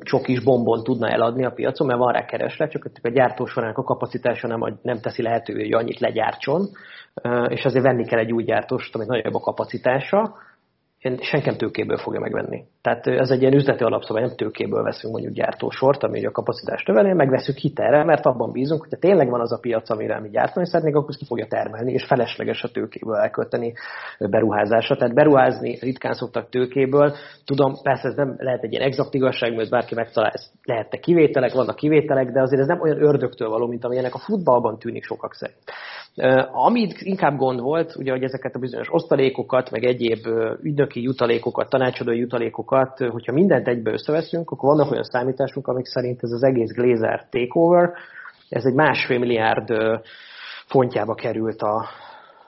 csokis 0.00 0.42
bombon 0.42 0.82
tudna 0.82 1.08
eladni 1.08 1.44
a 1.44 1.50
piacon, 1.50 1.86
mert 1.86 1.98
van 1.98 2.12
rá 2.12 2.24
kereslet, 2.24 2.70
csak 2.70 2.88
a 3.02 3.08
gyártó 3.08 3.46
során 3.46 3.74
a 3.74 3.82
kapacitása 3.82 4.46
nem, 4.46 4.78
nem 4.82 5.00
teszi 5.00 5.22
lehetővé, 5.22 5.62
hogy 5.62 5.72
annyit 5.72 6.00
legyártson, 6.00 6.68
és 7.48 7.64
azért 7.64 7.84
venni 7.84 8.04
kell 8.04 8.18
egy 8.18 8.32
új 8.32 8.42
gyártóst, 8.42 8.94
amit 8.94 9.08
nagyobb 9.08 9.34
a 9.34 9.40
kapacitása, 9.40 10.34
senki 11.02 11.48
nem 11.48 11.56
tőkéből 11.56 11.98
fogja 11.98 12.20
megvenni. 12.20 12.64
Tehát 12.82 13.06
ez 13.06 13.30
egy 13.30 13.40
ilyen 13.40 13.54
üzleti 13.54 13.84
alapszabály, 13.84 14.22
nem 14.22 14.36
tőkéből 14.36 14.82
veszünk 14.82 15.12
mondjuk 15.12 15.34
gyártósort, 15.34 16.02
ami 16.02 16.26
a 16.26 16.30
kapacitást 16.30 16.86
növeli, 16.86 17.12
megveszünk 17.12 17.58
hitelre, 17.58 18.04
mert 18.04 18.26
abban 18.26 18.52
bízunk, 18.52 18.80
hogy 18.80 18.90
ha 18.90 18.98
tényleg 18.98 19.30
van 19.30 19.40
az 19.40 19.52
a 19.52 19.58
piac, 19.60 19.90
amire 19.90 20.20
mi 20.20 20.28
gyártani 20.28 20.66
szeretnénk, 20.66 20.96
akkor 20.96 21.14
ki 21.14 21.24
fogja 21.24 21.46
termelni, 21.46 21.92
és 21.92 22.04
felesleges 22.04 22.62
a 22.62 22.68
tőkéből 22.68 23.14
elkölteni 23.14 23.72
beruházásra. 24.18 24.96
Tehát 24.96 25.14
beruházni 25.14 25.78
ritkán 25.80 26.14
szoktak 26.14 26.48
tőkéből. 26.48 27.14
Tudom, 27.44 27.74
persze 27.82 28.08
ez 28.08 28.14
nem 28.14 28.34
lehet 28.38 28.62
egy 28.62 28.72
ilyen 28.72 28.86
exakt 28.86 29.14
igazság, 29.14 29.54
mert 29.56 29.70
bárki 29.70 29.94
megtalál, 29.94 30.30
ez 30.32 30.50
lehetne 30.62 30.98
kivételek, 30.98 31.52
vannak 31.52 31.76
kivételek, 31.76 32.30
de 32.30 32.40
azért 32.40 32.60
ez 32.60 32.68
nem 32.68 32.80
olyan 32.80 33.02
ördögtől 33.02 33.48
való, 33.48 33.66
mint 33.66 33.84
amilyenek 33.84 34.14
a 34.14 34.18
futballban 34.18 34.78
tűnik 34.78 35.04
sokak 35.04 35.34
szerint. 35.34 35.62
Amit 36.52 37.00
inkább 37.00 37.36
gond 37.36 37.60
volt, 37.60 37.96
ugye, 37.96 38.10
hogy 38.10 38.22
ezeket 38.22 38.54
a 38.54 38.58
bizonyos 38.58 38.88
osztalékokat, 38.90 39.70
meg 39.70 39.84
egyéb 39.84 40.26
ügynöki 40.62 41.02
jutalékokat, 41.02 41.70
tanácsadói 41.70 42.18
jutalékokat, 42.18 42.70
hogyha 43.10 43.32
mindent 43.32 43.68
egybe 43.68 43.92
összeveszünk, 43.92 44.50
akkor 44.50 44.68
vannak 44.68 44.90
olyan 44.90 45.02
számításunk, 45.02 45.66
amik 45.66 45.86
szerint 45.86 46.22
ez 46.22 46.30
az 46.30 46.42
egész 46.42 46.72
Glazer 46.72 47.28
takeover, 47.30 47.92
ez 48.48 48.64
egy 48.64 48.74
másfél 48.74 49.18
milliárd 49.18 49.68
fontjába 50.66 51.14
került 51.14 51.62
a, 51.62 51.86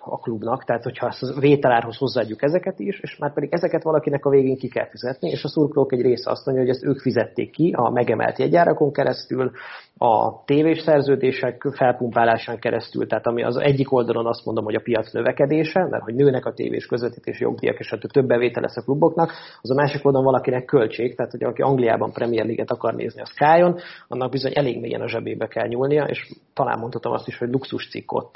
a 0.07 0.19
klubnak, 0.19 0.65
tehát 0.65 0.83
hogyha 0.83 1.07
a 1.07 1.41
vételárhoz 1.41 1.97
hozzáadjuk 1.97 2.43
ezeket 2.43 2.79
is, 2.79 3.01
és 3.01 3.17
már 3.19 3.33
pedig 3.33 3.53
ezeket 3.53 3.83
valakinek 3.83 4.25
a 4.25 4.31
végén 4.31 4.57
ki 4.57 4.69
kell 4.69 4.89
fizetni, 4.89 5.31
és 5.31 5.45
a 5.45 5.49
szurkolók 5.49 5.93
egy 5.93 6.03
része 6.03 6.31
azt 6.31 6.47
mondja, 6.47 6.65
hogy 6.65 6.75
ezt 6.75 6.85
ők 6.85 7.01
fizették 7.01 7.51
ki 7.51 7.73
a 7.77 7.91
megemelt 7.91 8.39
jegyárakon 8.39 8.93
keresztül, 8.93 9.51
a 9.99 10.45
tévés 10.45 10.81
szerződések 10.81 11.69
felpumpálásán 11.73 12.59
keresztül, 12.59 13.07
tehát 13.07 13.27
ami 13.27 13.43
az 13.43 13.57
egyik 13.57 13.93
oldalon 13.93 14.27
azt 14.27 14.45
mondom, 14.45 14.65
hogy 14.65 14.75
a 14.75 14.81
piac 14.81 15.13
növekedése, 15.13 15.87
mert 15.91 16.03
hogy 16.03 16.15
nőnek 16.15 16.47
a 16.47 16.53
tévés 16.53 16.87
közvetítési 16.87 17.43
jogdíjak, 17.43 17.79
és 17.79 17.91
hát 17.91 18.01
több 18.13 18.27
bevétel 18.27 18.63
lesz 18.63 18.77
a 18.77 18.83
kluboknak, 18.83 19.33
az 19.61 19.71
a 19.71 19.75
másik 19.75 20.05
oldalon 20.05 20.27
valakinek 20.27 20.65
költség, 20.65 21.17
tehát 21.17 21.31
hogy 21.31 21.45
aki 21.45 21.63
Angliában 21.63 22.13
Premier 22.13 22.45
League-et 22.45 22.71
akar 22.71 22.95
nézni 22.95 23.21
a 23.21 23.27
Sky-on, 23.27 23.79
annak 24.09 24.31
bizony 24.31 24.53
elég 24.55 24.81
mélyen 24.81 25.01
a 25.01 25.09
zsebébe 25.09 25.47
kell 25.47 25.67
nyúlnia, 25.67 26.05
és 26.05 26.33
talán 26.55 26.79
mondhatom 26.79 27.13
azt 27.13 27.29
is, 27.29 27.39
hogy 27.39 27.51
luxus 27.51 27.89
cikkot 27.91 28.31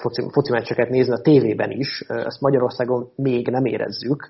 foci, 0.00 0.22
foci 0.32 0.50
meccseket 0.64 0.88
nézni 0.88 1.12
a 1.12 1.20
tévében 1.20 1.70
is, 1.70 2.04
ezt 2.08 2.40
Magyarországon 2.40 3.12
még 3.16 3.48
nem 3.48 3.64
érezzük, 3.64 4.26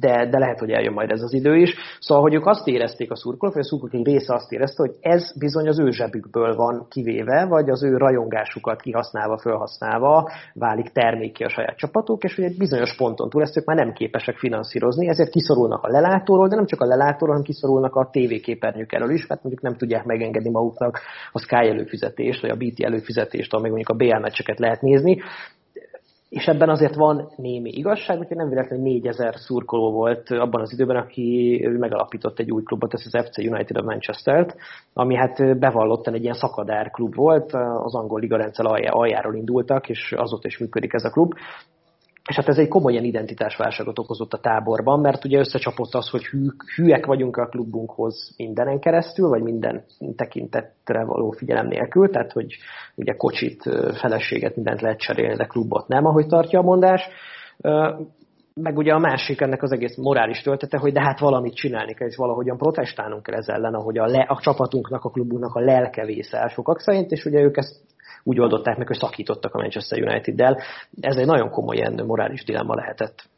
de, 0.00 0.28
de 0.30 0.38
lehet, 0.38 0.58
hogy 0.58 0.70
eljön 0.70 0.92
majd 0.92 1.10
ez 1.10 1.22
az 1.22 1.32
idő 1.32 1.56
is. 1.56 1.74
Szóval, 2.00 2.22
hogy 2.22 2.34
ők 2.34 2.46
azt 2.46 2.66
érezték 2.66 3.10
a 3.10 3.16
szurkolók, 3.16 3.54
vagy 3.54 3.62
a 3.62 3.68
szurkolók 3.68 3.94
egy 3.94 4.12
része 4.12 4.34
azt 4.34 4.52
érezte, 4.52 4.82
hogy 4.82 4.96
ez 5.00 5.38
bizony 5.38 5.68
az 5.68 5.78
ő 5.78 5.90
zsebükből 5.90 6.56
van 6.56 6.86
kivéve, 6.90 7.46
vagy 7.48 7.70
az 7.70 7.82
ő 7.82 7.96
rajongásukat 7.96 8.80
kihasználva, 8.80 9.38
felhasználva 9.38 10.30
válik 10.54 10.88
terméki 10.88 11.44
a 11.44 11.48
saját 11.48 11.76
csapatuk, 11.76 12.22
és 12.22 12.34
hogy 12.34 12.44
egy 12.44 12.56
bizonyos 12.56 12.96
ponton 12.96 13.30
túl 13.30 13.42
ezt 13.42 13.56
ők 13.56 13.64
már 13.64 13.76
nem 13.76 13.92
képesek 13.92 14.36
finanszírozni, 14.36 15.08
ezért 15.08 15.30
kiszorulnak 15.30 15.82
a 15.82 15.90
lelátóról, 15.90 16.48
de 16.48 16.56
nem 16.56 16.66
csak 16.66 16.80
a 16.80 16.86
lelátóról, 16.86 17.34
hanem 17.34 17.42
kiszorulnak 17.42 17.94
a 17.94 18.08
tévéképernyők 18.12 18.92
elől 18.92 19.10
is, 19.10 19.26
mert 19.26 19.42
mondjuk 19.42 19.64
nem 19.64 19.76
tudják 19.76 20.04
megengedni 20.04 20.50
maguknak 20.50 21.00
a 21.32 21.38
Sky 21.38 21.68
előfizetést, 21.68 22.40
vagy 22.40 22.50
a 22.50 22.56
BT 22.56 22.80
előfizetést, 22.80 23.52
még 23.52 23.70
mondjuk 23.70 23.88
a 23.88 23.94
BL 23.94 24.18
meccseket 24.18 24.58
lehet 24.58 24.81
nézni 24.82 25.22
és 26.32 26.46
ebben 26.46 26.68
azért 26.68 26.94
van 26.94 27.30
némi 27.36 27.70
igazság, 27.70 28.16
hogy 28.16 28.36
nem 28.36 28.48
véletlenül 28.48 28.84
4000 28.84 29.34
szurkoló 29.36 29.90
volt 29.90 30.30
abban 30.30 30.60
az 30.60 30.72
időben, 30.72 30.96
aki 30.96 31.60
megalapított 31.78 32.38
egy 32.38 32.50
új 32.50 32.62
klubot, 32.62 32.94
ez 32.94 33.02
az 33.10 33.26
FC 33.26 33.38
United 33.38 33.76
of 33.76 33.84
Manchester-t, 33.84 34.56
ami 34.92 35.14
hát 35.14 35.58
bevallottan 35.58 36.14
egy 36.14 36.22
ilyen 36.22 36.34
szakadár 36.34 36.90
klub 36.90 37.14
volt, 37.14 37.52
az 37.82 37.94
angol 37.94 38.20
liga 38.20 38.36
rendszer 38.36 38.66
aljáról 38.88 39.34
indultak, 39.34 39.88
és 39.88 40.12
azóta 40.16 40.46
is 40.46 40.58
működik 40.58 40.92
ez 40.92 41.04
a 41.04 41.10
klub. 41.10 41.32
És 42.28 42.36
hát 42.36 42.48
ez 42.48 42.58
egy 42.58 42.68
komoly 42.68 42.92
ilyen 42.92 43.04
identitásválságot 43.04 43.98
okozott 43.98 44.32
a 44.32 44.38
táborban, 44.38 45.00
mert 45.00 45.24
ugye 45.24 45.38
összecsapott 45.38 45.94
az, 45.94 46.08
hogy 46.08 46.24
hű, 46.24 46.46
hűek 46.76 47.06
vagyunk 47.06 47.36
a 47.36 47.46
klubunkhoz 47.46 48.34
mindenen 48.36 48.80
keresztül, 48.80 49.28
vagy 49.28 49.42
minden 49.42 49.84
tekintetre 50.16 51.04
való 51.04 51.30
figyelem 51.30 51.66
nélkül, 51.66 52.10
tehát 52.10 52.32
hogy 52.32 52.56
ugye 52.94 53.12
kocsit, 53.12 53.62
feleséget, 53.94 54.56
mindent 54.56 54.80
lehet 54.80 54.98
cserélni, 54.98 55.36
de 55.36 55.44
klubot 55.44 55.88
nem, 55.88 56.06
ahogy 56.06 56.26
tartja 56.26 56.58
a 56.58 56.62
mondás. 56.62 57.08
Meg 58.54 58.76
ugye 58.76 58.92
a 58.92 58.98
másik 58.98 59.40
ennek 59.40 59.62
az 59.62 59.72
egész 59.72 59.96
morális 59.96 60.40
töltete, 60.40 60.78
hogy 60.78 60.92
de 60.92 61.00
hát 61.00 61.20
valamit 61.20 61.54
csinálni 61.54 61.94
kell, 61.94 62.08
és 62.08 62.16
valahogyan 62.16 62.56
protestálnunk 62.56 63.22
kell 63.22 63.36
ez 63.36 63.48
ellen, 63.48 63.74
ahogy 63.74 63.98
a, 63.98 64.06
le, 64.06 64.20
a 64.28 64.40
csapatunknak, 64.40 65.04
a 65.04 65.10
klubunknak 65.10 65.54
a 65.54 65.60
lelke 65.60 66.04
vészel 66.04 66.48
sokak 66.48 66.80
szerint, 66.80 67.10
és 67.10 67.24
ugye 67.24 67.40
ők 67.40 67.56
ezt 67.56 67.80
úgy 68.22 68.40
oldották 68.40 68.76
meg, 68.76 68.86
hogy 68.86 68.96
szakítottak 68.98 69.54
a 69.54 69.58
Manchester 69.58 70.02
United-del. 70.02 70.58
Ez 71.00 71.16
egy 71.16 71.26
nagyon 71.26 71.50
komoly 71.50 71.76
ilyen 71.76 72.02
morális 72.06 72.44
dilemma 72.44 72.74
lehetett. 72.74 73.30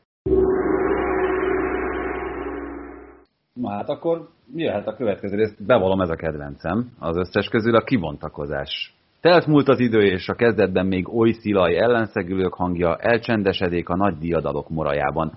Na 3.53 3.71
hát 3.71 3.89
akkor 3.89 4.29
jöhet 4.55 4.87
a 4.87 4.97
következő 4.97 5.37
részt, 5.37 5.67
bevallom 5.67 6.01
ez 6.01 6.11
a 6.11 6.17
kedvencem, 6.17 6.91
az 6.99 7.17
összes 7.17 7.49
közül 7.49 7.77
a 7.77 7.85
kibontakozás. 7.85 8.95
Telt 9.21 9.47
múlt 9.47 9.69
az 9.69 9.81
idő, 9.81 10.03
és 10.03 10.29
a 10.29 10.35
kezdetben 10.35 10.87
még 10.87 11.09
oly 11.09 11.33
szilaj 11.33 11.79
ellenszegülők 11.79 12.55
hangja 12.55 12.97
elcsendesedik 12.97 13.89
a 13.89 13.97
nagy 13.97 14.19
diadalok 14.19 14.69
morajában. 14.69 15.33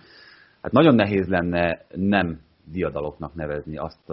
Hát 0.62 0.72
nagyon 0.72 0.96
nehéz 0.96 1.28
lenne 1.28 1.82
nem 1.96 2.40
diadaloknak 2.72 3.34
nevezni 3.34 3.78
azt, 3.78 4.12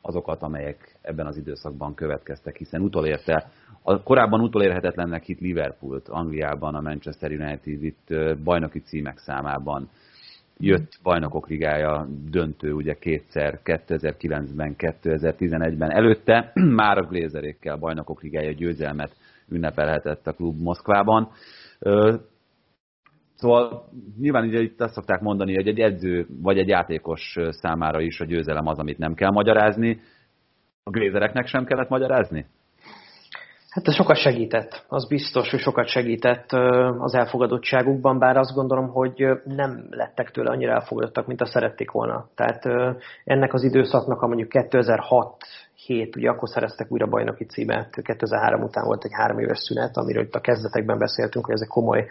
azokat, 0.00 0.42
amelyek 0.42 0.98
ebben 1.02 1.26
az 1.26 1.36
időszakban 1.36 1.94
következtek, 1.94 2.56
hiszen 2.56 2.80
utolérte 2.80 3.50
a 3.88 4.02
korábban 4.02 4.40
utolérhetetlennek 4.40 5.22
hit 5.22 5.40
Liverpoolt 5.40 6.08
Angliában, 6.08 6.74
a 6.74 6.80
Manchester 6.80 7.30
United 7.30 7.82
itt 7.82 8.14
bajnoki 8.44 8.78
címek 8.78 9.18
számában. 9.18 9.88
Jött 10.58 10.98
bajnokok 11.02 11.48
ligája 11.48 12.06
döntő 12.30 12.72
ugye 12.72 12.94
kétszer, 12.94 13.60
2009-ben, 13.64 14.74
2011-ben. 14.78 15.90
Előtte 15.90 16.52
már 16.80 16.98
a 16.98 17.06
Glazerékkel 17.06 17.76
bajnokok 17.76 18.22
ligája 18.22 18.52
győzelmet 18.52 19.16
ünnepelhetett 19.48 20.26
a 20.26 20.32
klub 20.32 20.60
Moszkvában. 20.60 21.28
Szóval 23.34 23.88
nyilván 24.18 24.46
ugye 24.46 24.60
itt 24.60 24.80
azt 24.80 24.94
szokták 24.94 25.20
mondani, 25.20 25.54
hogy 25.54 25.68
egy 25.68 25.80
edző 25.80 26.26
vagy 26.42 26.58
egy 26.58 26.68
játékos 26.68 27.36
számára 27.50 28.00
is 28.00 28.20
a 28.20 28.24
győzelem 28.24 28.66
az, 28.66 28.78
amit 28.78 28.98
nem 28.98 29.14
kell 29.14 29.30
magyarázni. 29.30 30.00
A 30.82 30.90
glézereknek 30.90 31.46
sem 31.46 31.64
kellett 31.64 31.88
magyarázni? 31.88 32.46
Hát 33.76 33.88
ez 33.88 33.94
sokat 33.94 34.16
segített, 34.16 34.84
az 34.88 35.08
biztos, 35.08 35.50
hogy 35.50 35.60
sokat 35.60 35.86
segített 35.86 36.52
az 36.98 37.14
elfogadottságukban, 37.14 38.18
bár 38.18 38.36
azt 38.36 38.54
gondolom, 38.54 38.88
hogy 38.88 39.26
nem 39.44 39.86
lettek 39.90 40.30
tőle 40.30 40.50
annyira 40.50 40.72
elfogadottak, 40.72 41.26
mint 41.26 41.40
a 41.40 41.46
szerették 41.46 41.90
volna. 41.90 42.28
Tehát 42.34 42.64
ennek 43.24 43.54
az 43.54 43.62
időszaknak, 43.62 44.22
a 44.22 44.26
mondjuk 44.26 44.48
2006 44.48 45.44
7, 45.74 46.16
ugye 46.16 46.28
akkor 46.28 46.48
szereztek 46.48 46.92
újra 46.92 47.06
bajnoki 47.06 47.44
címet, 47.44 48.00
2003 48.02 48.62
után 48.62 48.84
volt 48.84 49.04
egy 49.04 49.14
három 49.14 49.38
éves 49.38 49.58
szünet, 49.58 49.96
amiről 49.96 50.22
itt 50.22 50.34
a 50.34 50.40
kezdetekben 50.40 50.98
beszéltünk, 50.98 51.44
hogy 51.44 51.54
ez 51.54 51.60
egy 51.62 51.68
komoly 51.68 52.06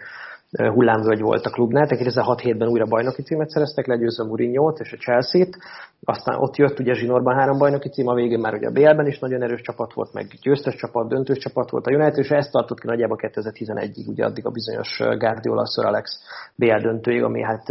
hullámvölgy 0.50 1.20
volt 1.20 1.46
a 1.46 1.50
klubnál. 1.50 1.86
2006-7-ben 1.88 2.68
újra 2.68 2.84
bajnoki 2.84 3.22
címet 3.22 3.48
szereztek, 3.48 3.86
legyőzve 3.86 4.24
Mourinho-t 4.24 4.78
és 4.78 4.92
a 4.92 4.96
Chelsea-t. 4.96 5.56
Aztán 6.04 6.38
ott 6.38 6.56
jött 6.56 6.78
ugye 6.78 6.94
Zsinórban 6.94 7.34
három 7.34 7.58
bajnoki 7.58 7.88
cím, 7.88 8.08
a 8.08 8.14
végén 8.14 8.38
már 8.38 8.54
ugye 8.54 8.66
a 8.66 8.70
BL-ben 8.70 9.06
is 9.06 9.18
nagyon 9.18 9.42
erős 9.42 9.60
csapat 9.60 9.92
volt, 9.92 10.12
meg 10.12 10.26
győztes 10.42 10.74
csapat, 10.74 11.08
döntős 11.08 11.38
csapat 11.38 11.70
volt 11.70 11.86
a 11.86 11.90
United, 11.90 12.18
és 12.18 12.28
ezt 12.28 12.50
tartott 12.50 12.80
ki 12.80 12.86
nagyjából 12.86 13.18
2011-ig, 13.20 14.08
ugye 14.08 14.24
addig 14.24 14.46
a 14.46 14.50
bizonyos 14.50 14.98
Guardiola, 14.98 15.66
Sir 15.66 15.84
Alex 15.84 16.10
BL 16.54 16.76
döntőig, 16.80 17.22
ami 17.22 17.42
hát 17.42 17.68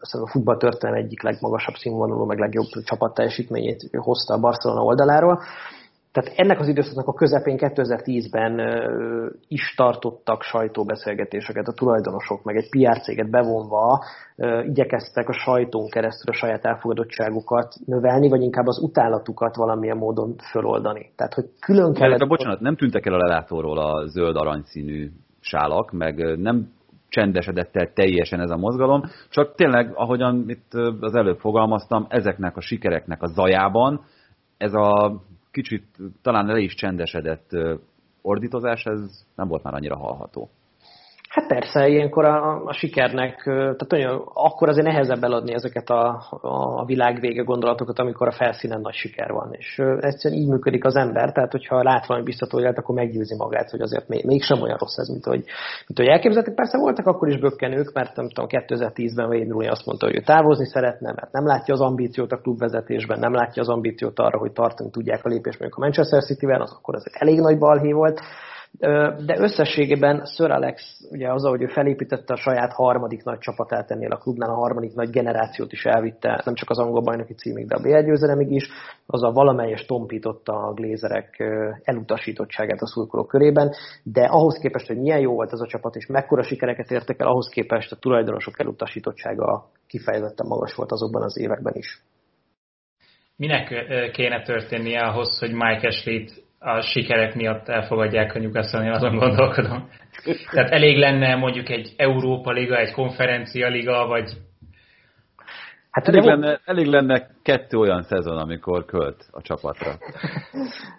a 0.00 0.28
futball 0.28 0.56
történelem 0.56 1.04
egyik 1.04 1.22
legmagasabb 1.22 1.74
színvonalú, 1.74 2.24
meg 2.24 2.38
legjobb 2.38 2.66
csapat 2.84 3.14
teljesítményét 3.14 3.90
hozta 3.96 4.34
a 4.34 4.40
Barcelona 4.40 4.82
oldaláról. 4.82 5.42
Tehát 6.12 6.32
ennek 6.36 6.60
az 6.60 6.68
időszaknak 6.68 7.06
a 7.06 7.12
közepén 7.12 7.56
2010-ben 7.58 8.60
is 9.48 9.74
tartottak 9.76 10.42
sajtóbeszélgetéseket 10.42 11.66
a 11.66 11.72
tulajdonosok, 11.72 12.44
meg 12.44 12.56
egy 12.56 12.68
PR 12.68 13.00
céget 13.00 13.30
bevonva 13.30 14.04
igyekeztek 14.62 15.28
a 15.28 15.32
sajtón 15.32 15.88
keresztül 15.88 16.34
a 16.34 16.36
saját 16.36 16.64
elfogadottságukat 16.64 17.74
növelni, 17.86 18.28
vagy 18.28 18.42
inkább 18.42 18.66
az 18.66 18.82
utálatukat 18.82 19.56
valamilyen 19.56 19.96
módon 19.96 20.34
föloldani. 20.50 21.10
Tehát, 21.16 21.34
hogy 21.34 21.44
külön 21.60 21.92
kellett... 21.92 22.28
Bocsánat, 22.28 22.60
nem 22.60 22.76
tűntek 22.76 23.06
el 23.06 23.14
a 23.14 23.26
lelátóról 23.26 23.78
a 23.78 24.06
zöld 24.06 24.36
aranyszínű 24.36 25.10
sálak, 25.40 25.92
meg 25.92 26.38
nem 26.38 26.68
csendesedett 27.08 27.76
el 27.76 27.92
teljesen 27.92 28.40
ez 28.40 28.50
a 28.50 28.56
mozgalom, 28.56 29.02
csak 29.28 29.54
tényleg, 29.54 29.92
ahogyan 29.94 30.44
itt 30.46 30.72
az 31.00 31.14
előbb 31.14 31.38
fogalmaztam, 31.38 32.06
ezeknek 32.08 32.56
a 32.56 32.60
sikereknek 32.60 33.22
a 33.22 33.26
zajában 33.26 34.00
ez 34.56 34.74
a 34.74 35.20
kicsit 35.50 35.84
talán 36.22 36.46
le 36.46 36.60
is 36.60 36.74
csendesedett 36.74 37.50
ordítozás, 38.22 38.84
ez 38.84 39.26
nem 39.34 39.48
volt 39.48 39.62
már 39.62 39.74
annyira 39.74 39.96
hallható. 39.96 40.50
Hát 41.30 41.46
persze, 41.46 41.88
ilyenkor 41.88 42.24
a, 42.24 42.64
a 42.64 42.72
sikernek, 42.72 43.42
tehát 43.44 43.92
olyan, 43.92 44.22
akkor 44.34 44.68
azért 44.68 44.86
nehezebb 44.86 45.22
eladni 45.22 45.54
ezeket 45.54 45.90
a, 45.90 46.22
a 46.40 46.84
világ 46.84 47.20
vége 47.20 47.42
gondolatokat, 47.42 47.98
amikor 47.98 48.26
a 48.26 48.32
felszínen 48.32 48.80
nagy 48.80 48.94
siker 48.94 49.30
van. 49.32 49.48
És 49.52 49.78
egyszerűen 50.00 50.40
így 50.40 50.48
működik 50.48 50.84
az 50.84 50.96
ember, 50.96 51.32
tehát 51.32 51.50
hogyha 51.50 51.82
lát 51.82 52.06
valami 52.06 52.24
biztató 52.24 52.60
élet, 52.60 52.78
akkor 52.78 52.94
meggyőzi 52.94 53.36
magát, 53.36 53.70
hogy 53.70 53.80
azért 53.80 54.08
még, 54.08 54.24
mégsem 54.24 54.62
olyan 54.62 54.76
rossz 54.76 54.96
ez, 54.96 55.08
mint 55.08 55.24
hogy, 55.24 55.44
mint 55.86 55.98
hogy 55.98 56.06
elképzeltek. 56.06 56.54
Persze 56.54 56.78
voltak 56.78 57.06
akkor 57.06 57.28
is 57.28 57.38
bökkenők, 57.38 57.92
mert 57.92 58.16
nem 58.16 58.28
tudom, 58.28 58.46
2010-ben 58.48 59.28
Wayne 59.28 59.50
Rooney 59.50 59.68
azt 59.68 59.86
mondta, 59.86 60.06
hogy 60.06 60.16
ő 60.16 60.20
távozni 60.20 60.66
szeretne, 60.66 61.12
mert 61.12 61.32
nem 61.32 61.46
látja 61.46 61.74
az 61.74 61.80
ambíciót 61.80 62.32
a 62.32 62.40
klubvezetésben, 62.40 63.18
nem 63.18 63.32
látja 63.32 63.62
az 63.62 63.68
ambíciót 63.68 64.18
arra, 64.18 64.38
hogy 64.38 64.52
tartani 64.52 64.90
tudják 64.90 65.24
a 65.24 65.28
lépést 65.28 65.58
mondjuk 65.58 65.80
a 65.80 65.84
Manchester 65.84 66.22
City-vel, 66.22 66.60
az 66.60 66.76
akkor 66.78 66.94
egy 66.94 67.02
elég 67.12 67.40
nagy 67.40 67.58
balhé 67.58 67.92
volt 67.92 68.20
de 69.24 69.36
összességében 69.38 70.24
Sir 70.24 70.50
Alex, 70.50 71.00
ugye 71.10 71.32
az, 71.32 71.44
ahogy 71.44 71.62
ő 71.62 71.66
felépítette 71.66 72.32
a 72.32 72.36
saját 72.36 72.72
harmadik 72.72 73.22
nagy 73.22 73.38
csapatát 73.38 73.90
ennél 73.90 74.10
a 74.10 74.16
klubnál, 74.16 74.50
a 74.50 74.54
harmadik 74.54 74.94
nagy 74.94 75.10
generációt 75.10 75.72
is 75.72 75.84
elvitte, 75.84 76.42
nem 76.44 76.54
csak 76.54 76.70
az 76.70 76.78
angol 76.78 77.02
bajnoki 77.02 77.34
címig, 77.34 77.66
de 77.66 77.74
a 77.74 77.80
BL 77.80 78.04
győzelemig 78.04 78.50
is, 78.50 78.68
az 79.06 79.22
a 79.22 79.32
valamelyes 79.32 79.86
tompította 79.86 80.52
a 80.52 80.72
glézerek 80.72 81.42
elutasítottságát 81.82 82.80
a 82.80 82.86
szurkolók 82.86 83.28
körében, 83.28 83.72
de 84.02 84.24
ahhoz 84.24 84.58
képest, 84.58 84.86
hogy 84.86 84.98
milyen 84.98 85.20
jó 85.20 85.34
volt 85.34 85.52
ez 85.52 85.60
a 85.60 85.66
csapat, 85.66 85.94
és 85.94 86.06
mekkora 86.06 86.42
sikereket 86.42 86.90
értek 86.90 87.20
el, 87.20 87.26
ahhoz 87.26 87.48
képest 87.48 87.92
a 87.92 87.96
tulajdonosok 87.96 88.60
elutasítottsága 88.60 89.70
kifejezetten 89.86 90.46
magas 90.46 90.74
volt 90.74 90.92
azokban 90.92 91.22
az 91.22 91.38
években 91.38 91.74
is. 91.74 92.02
Minek 93.36 93.68
kéne 94.12 94.42
történnie 94.42 95.00
ahhoz, 95.00 95.38
hogy 95.38 95.52
Mike 95.52 95.86
Ashley-t 95.86 96.48
a 96.62 96.80
sikerek 96.80 97.34
miatt 97.34 97.68
elfogadják 97.68 98.34
a 98.34 98.38
Newcastle-nél, 98.38 98.92
azon 98.92 99.16
gondolkodom. 99.16 99.88
Tehát 100.50 100.70
elég 100.70 100.98
lenne 100.98 101.34
mondjuk 101.34 101.68
egy 101.68 101.94
Európa 101.96 102.50
Liga, 102.52 102.76
egy 102.76 102.92
konferencia 102.92 103.68
liga, 103.68 104.06
vagy 104.06 104.30
Hát 105.90 106.08
elég, 106.08 106.22
lenne, 106.22 106.60
elég 106.64 106.86
lenne 106.86 107.26
kettő 107.50 107.78
olyan 107.78 108.02
szezon, 108.02 108.38
amikor 108.38 108.84
költ 108.84 109.28
a 109.30 109.42
csapatra. 109.42 109.92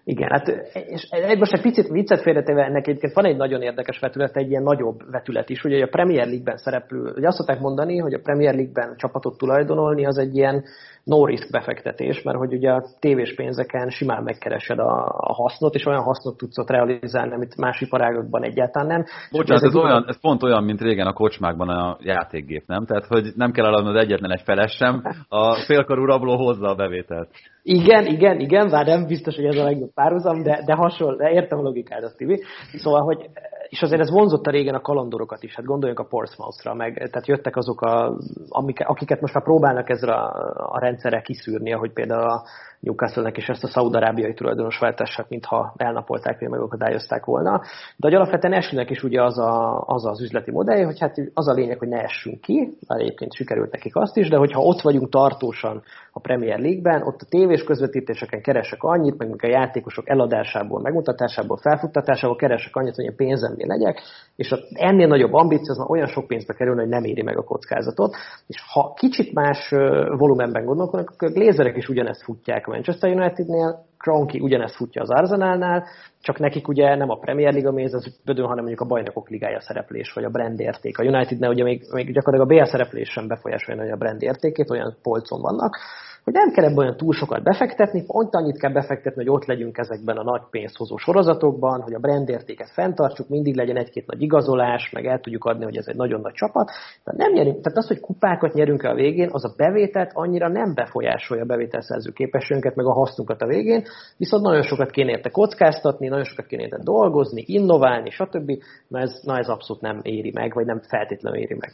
Igen, 0.03 0.29
hát 0.29 0.47
és 0.73 1.07
most 1.37 1.53
egy 1.53 1.61
picit 1.61 1.87
viccet 1.87 2.21
félretéve 2.21 2.63
ennek 2.63 2.87
egyébként 2.87 3.13
van 3.13 3.25
egy 3.25 3.37
nagyon 3.37 3.61
érdekes 3.61 3.99
vetület, 3.99 4.35
egy 4.35 4.49
ilyen 4.49 4.63
nagyobb 4.63 5.11
vetület 5.11 5.49
is, 5.49 5.63
ugye 5.63 5.83
a 5.83 5.87
Premier 5.87 6.25
League-ben 6.25 6.57
szereplő, 6.57 7.13
ugye 7.15 7.27
azt 7.27 7.37
szokták 7.37 7.59
mondani, 7.59 7.97
hogy 7.97 8.13
a 8.13 8.19
Premier 8.23 8.53
League-ben 8.53 8.95
csapatot 8.97 9.37
tulajdonolni 9.37 10.05
az 10.05 10.17
egy 10.17 10.35
ilyen 10.35 10.63
no 11.03 11.25
risk 11.25 11.51
befektetés, 11.51 12.21
mert 12.21 12.37
hogy 12.37 12.53
ugye 12.53 12.71
a 12.71 12.83
tévés 12.99 13.35
pénzeken 13.35 13.89
simán 13.89 14.23
megkeresed 14.23 14.79
a, 14.79 15.05
a 15.17 15.33
hasznot, 15.33 15.75
és 15.75 15.85
olyan 15.85 16.03
hasznot 16.03 16.37
tudsz 16.37 16.57
ott 16.57 16.69
realizálni, 16.69 17.33
amit 17.33 17.57
más 17.57 17.81
iparágokban 17.81 18.43
egyáltalán 18.43 18.87
nem. 18.87 19.03
Bocsánat, 19.31 19.63
ez, 19.63 19.69
ez, 19.69 19.75
olyan, 19.75 20.05
ez 20.07 20.19
pont 20.19 20.43
olyan, 20.43 20.63
mint 20.63 20.81
régen 20.81 21.07
a 21.07 21.13
kocsmákban 21.13 21.69
a 21.69 21.97
játékgép, 21.99 22.63
nem? 22.67 22.85
Tehát, 22.85 23.05
hogy 23.05 23.31
nem 23.35 23.51
kell 23.51 23.65
eladnod 23.65 23.95
egyetlen 23.95 24.31
egy 24.31 24.41
feles 24.41 24.71
sem, 24.71 25.03
a 25.29 25.55
félkarú 25.65 26.05
rabló 26.05 26.35
hozza 26.41 26.69
a 26.69 26.75
bevételt. 26.75 27.29
Igen, 27.63 28.05
igen, 28.05 28.39
igen, 28.39 28.69
bár 28.69 28.85
nem 28.85 29.05
biztos, 29.05 29.35
hogy 29.35 29.45
ez 29.45 29.57
a 29.57 29.63
legjobb 29.63 29.93
párhuzam, 29.93 30.43
de, 30.43 30.63
de 30.65 30.73
hasonló, 30.73 31.15
de 31.15 31.29
értem 31.29 31.59
a 31.59 31.61
logikádat, 31.61 32.17
Tibi. 32.17 32.43
Szóval, 32.73 33.01
hogy 33.01 33.29
és 33.71 33.81
azért 33.81 34.01
ez 34.01 34.11
vonzotta 34.11 34.51
régen 34.51 34.75
a 34.75 34.81
kalandorokat 34.81 35.43
is, 35.43 35.55
hát 35.55 35.65
gondoljunk 35.65 35.99
a 35.99 36.07
Portsmouth-ra, 36.07 36.73
meg, 36.73 36.93
tehát 36.93 37.27
jöttek 37.27 37.55
azok, 37.55 37.81
a, 37.81 38.17
amik, 38.49 38.79
akiket 38.87 39.21
most 39.21 39.33
már 39.33 39.43
próbálnak 39.43 39.89
ezzel 39.89 40.09
a, 40.09 40.51
a 40.73 40.79
rendszerre 40.79 41.21
kiszűrni, 41.21 41.73
ahogy 41.73 41.93
például 41.93 42.29
a 42.29 42.43
Newcastle-nek 42.79 43.37
is 43.37 43.47
ezt 43.47 43.63
a 43.63 43.67
szaudarábiai 43.67 44.33
tulajdonos 44.33 44.79
váltását, 44.79 45.29
mintha 45.29 45.73
elnapolták, 45.77 46.39
vagy 46.39 46.49
megakadályozták 46.49 47.25
volna. 47.25 47.61
De 47.97 48.07
hogy 48.07 48.13
alapvetően 48.13 48.53
esőnek 48.53 48.89
is 48.89 49.03
ugye 49.03 49.23
az, 49.23 49.39
a, 49.39 49.83
az 49.85 50.05
az 50.05 50.21
üzleti 50.21 50.51
modell, 50.51 50.85
hogy 50.85 50.99
hát 50.99 51.15
az 51.33 51.47
a 51.47 51.53
lényeg, 51.53 51.77
hogy 51.77 51.87
ne 51.87 52.01
essünk 52.01 52.41
ki, 52.41 52.77
mert 52.87 53.01
egyébként 53.01 53.33
sikerült 53.33 53.71
nekik 53.71 53.95
azt 53.95 54.17
is, 54.17 54.29
de 54.29 54.37
hogyha 54.37 54.61
ott 54.61 54.81
vagyunk 54.81 55.09
tartósan 55.09 55.83
a 56.11 56.19
Premier 56.19 56.59
League-ben, 56.59 57.01
ott 57.01 57.21
a 57.21 57.25
tévés 57.51 57.65
közvetítéseken 57.65 58.41
keresek 58.41 58.83
annyit, 58.83 59.17
meg 59.17 59.35
a 59.43 59.47
játékosok 59.47 60.09
eladásából, 60.09 60.81
megmutatásából, 60.81 61.57
felfuttatásából 61.57 62.35
keresek 62.35 62.75
annyit, 62.75 62.95
hogy 62.95 63.07
a 63.07 63.13
pénzemnél 63.15 63.67
legyek, 63.67 64.01
és 64.35 64.55
ennél 64.73 65.07
nagyobb 65.07 65.33
ambíció 65.33 65.71
az 65.71 65.77
már 65.77 65.89
olyan 65.89 66.07
sok 66.07 66.27
pénzbe 66.27 66.53
kerül, 66.53 66.75
hogy 66.75 66.87
nem 66.87 67.03
éri 67.03 67.21
meg 67.21 67.37
a 67.37 67.43
kockázatot. 67.43 68.15
És 68.47 68.57
ha 68.73 68.93
kicsit 68.93 69.33
más 69.33 69.69
volumenben 70.17 70.65
gondolkodnak, 70.65 71.09
akkor 71.09 71.27
a 71.27 71.31
Glazerek 71.31 71.77
is 71.77 71.87
ugyanezt 71.87 72.23
futják 72.23 72.67
a 72.67 72.71
Manchester 72.71 73.09
Unitednél, 73.09 73.85
Kronki 73.97 74.39
ugyanezt 74.39 74.75
futja 74.75 75.01
az 75.01 75.09
Arsenalnál, 75.09 75.83
csak 76.21 76.39
nekik 76.39 76.67
ugye 76.67 76.95
nem 76.95 77.09
a 77.09 77.19
Premier 77.19 77.53
Liga 77.53 77.71
méz 77.71 77.93
az 77.93 78.19
bödön, 78.25 78.45
hanem 78.45 78.63
mondjuk 78.63 78.81
a 78.81 78.85
bajnokok 78.85 79.29
ligája 79.29 79.59
szereplés, 79.59 80.13
vagy 80.13 80.23
a 80.23 80.29
brand 80.29 80.59
érték. 80.59 80.97
A 80.97 81.03
Unitednél 81.03 81.49
ugye 81.49 81.63
még, 81.63 81.83
még 81.91 82.13
gyakorlatilag 82.13 82.51
a 82.51 82.63
BL 82.63 82.71
szereplés 82.71 83.09
sem 83.09 83.27
befolyásolja 83.27 83.93
a 83.93 83.97
brand 83.97 84.21
értékét, 84.21 84.69
olyan 84.69 84.95
polcon 85.01 85.41
vannak 85.41 85.77
hogy 86.23 86.33
nem 86.33 86.51
kell 86.51 86.63
ebben 86.63 86.77
olyan 86.77 86.97
túl 86.97 87.13
sokat 87.13 87.43
befektetni, 87.43 88.03
pont 88.05 88.35
annyit 88.35 88.59
kell 88.59 88.71
befektetni, 88.71 89.23
hogy 89.23 89.33
ott 89.33 89.45
legyünk 89.45 89.77
ezekben 89.77 90.17
a 90.17 90.23
nagy 90.23 90.41
pénzhozó 90.49 90.97
sorozatokban, 90.97 91.81
hogy 91.81 91.93
a 91.93 91.99
brandértéket 91.99 92.69
fenntartsuk, 92.69 93.29
mindig 93.29 93.55
legyen 93.55 93.77
egy-két 93.77 94.07
nagy 94.07 94.21
igazolás, 94.21 94.89
meg 94.91 95.05
el 95.05 95.19
tudjuk 95.19 95.45
adni, 95.45 95.63
hogy 95.63 95.77
ez 95.77 95.87
egy 95.87 95.95
nagyon 95.95 96.21
nagy 96.21 96.33
csapat. 96.33 96.71
De 97.03 97.13
nem 97.15 97.31
nyerünk, 97.31 97.61
tehát 97.61 97.77
az, 97.77 97.87
hogy 97.87 97.99
kupákat 97.99 98.53
nyerünk 98.53 98.83
a 98.83 98.93
végén, 98.93 99.29
az 99.31 99.45
a 99.45 99.53
bevételt 99.57 100.11
annyira 100.13 100.47
nem 100.47 100.73
befolyásolja 100.73 101.43
a 101.43 101.47
bevételszerző 101.47 102.11
képességünket, 102.11 102.75
meg 102.75 102.85
a 102.85 102.93
hasznunkat 102.93 103.41
a 103.41 103.47
végén, 103.47 103.83
viszont 104.17 104.43
nagyon 104.43 104.63
sokat 104.63 104.91
kéne 104.91 105.11
érte 105.11 105.29
kockáztatni, 105.29 106.07
nagyon 106.07 106.25
sokat 106.25 106.45
kéne 106.45 106.61
érte 106.61 106.79
dolgozni, 106.83 107.43
innoválni, 107.47 108.09
stb. 108.09 108.51
Na 108.87 108.99
ez, 108.99 109.21
na 109.23 109.37
ez 109.37 109.47
abszolút 109.47 109.81
nem 109.81 109.99
éri 110.01 110.31
meg, 110.33 110.53
vagy 110.53 110.65
nem 110.65 110.79
feltétlenül 110.79 111.39
éri 111.39 111.55
meg. 111.59 111.71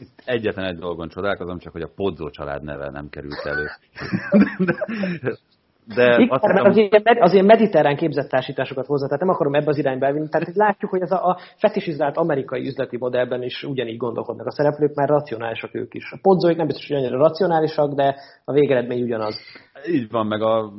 Itt 0.00 0.22
egyetlen 0.24 0.64
egy 0.64 0.78
dolgon 0.78 1.08
csodálkozom, 1.08 1.58
csak 1.58 1.72
hogy 1.72 1.82
a 1.82 1.90
Podzó 1.94 2.30
család 2.30 2.62
neve 2.62 2.90
nem 2.90 3.08
került 3.08 3.44
elő. 3.44 3.66
De 5.94 6.14
Igen, 6.18 6.28
azt 6.28 6.44
hiszem... 6.46 6.64
az, 6.64 6.76
ilyen, 6.76 7.02
az 7.18 7.32
ilyen 7.32 7.44
mediterrán 7.44 7.96
képzett 7.96 8.28
társításokat 8.28 8.86
hozza, 8.86 9.06
tehát 9.06 9.20
nem 9.20 9.28
akarom 9.28 9.54
ebbe 9.54 9.70
az 9.70 9.78
irányba 9.78 10.06
elvinni. 10.06 10.28
Tehát 10.28 10.56
látjuk, 10.56 10.90
hogy 10.90 11.00
ez 11.00 11.10
a, 11.10 11.28
a 11.28 11.38
fetisizált 11.56 12.16
amerikai 12.16 12.66
üzleti 12.66 12.96
modellben 12.96 13.42
is 13.42 13.62
ugyanígy 13.62 13.96
gondolkodnak 13.96 14.46
a 14.46 14.50
szereplők, 14.50 14.94
mert 14.94 15.10
racionálisak 15.10 15.74
ők 15.74 15.94
is. 15.94 16.12
A 16.12 16.18
podzóik 16.22 16.56
nem 16.56 16.66
biztos, 16.66 16.88
hogy 16.88 16.96
annyira 16.96 17.18
racionálisak, 17.18 17.94
de 17.94 18.16
a 18.44 18.52
végeredmény 18.52 19.02
ugyanaz. 19.02 19.36
Így 19.90 20.10
van, 20.10 20.26
meg 20.26 20.42
az 20.42 20.70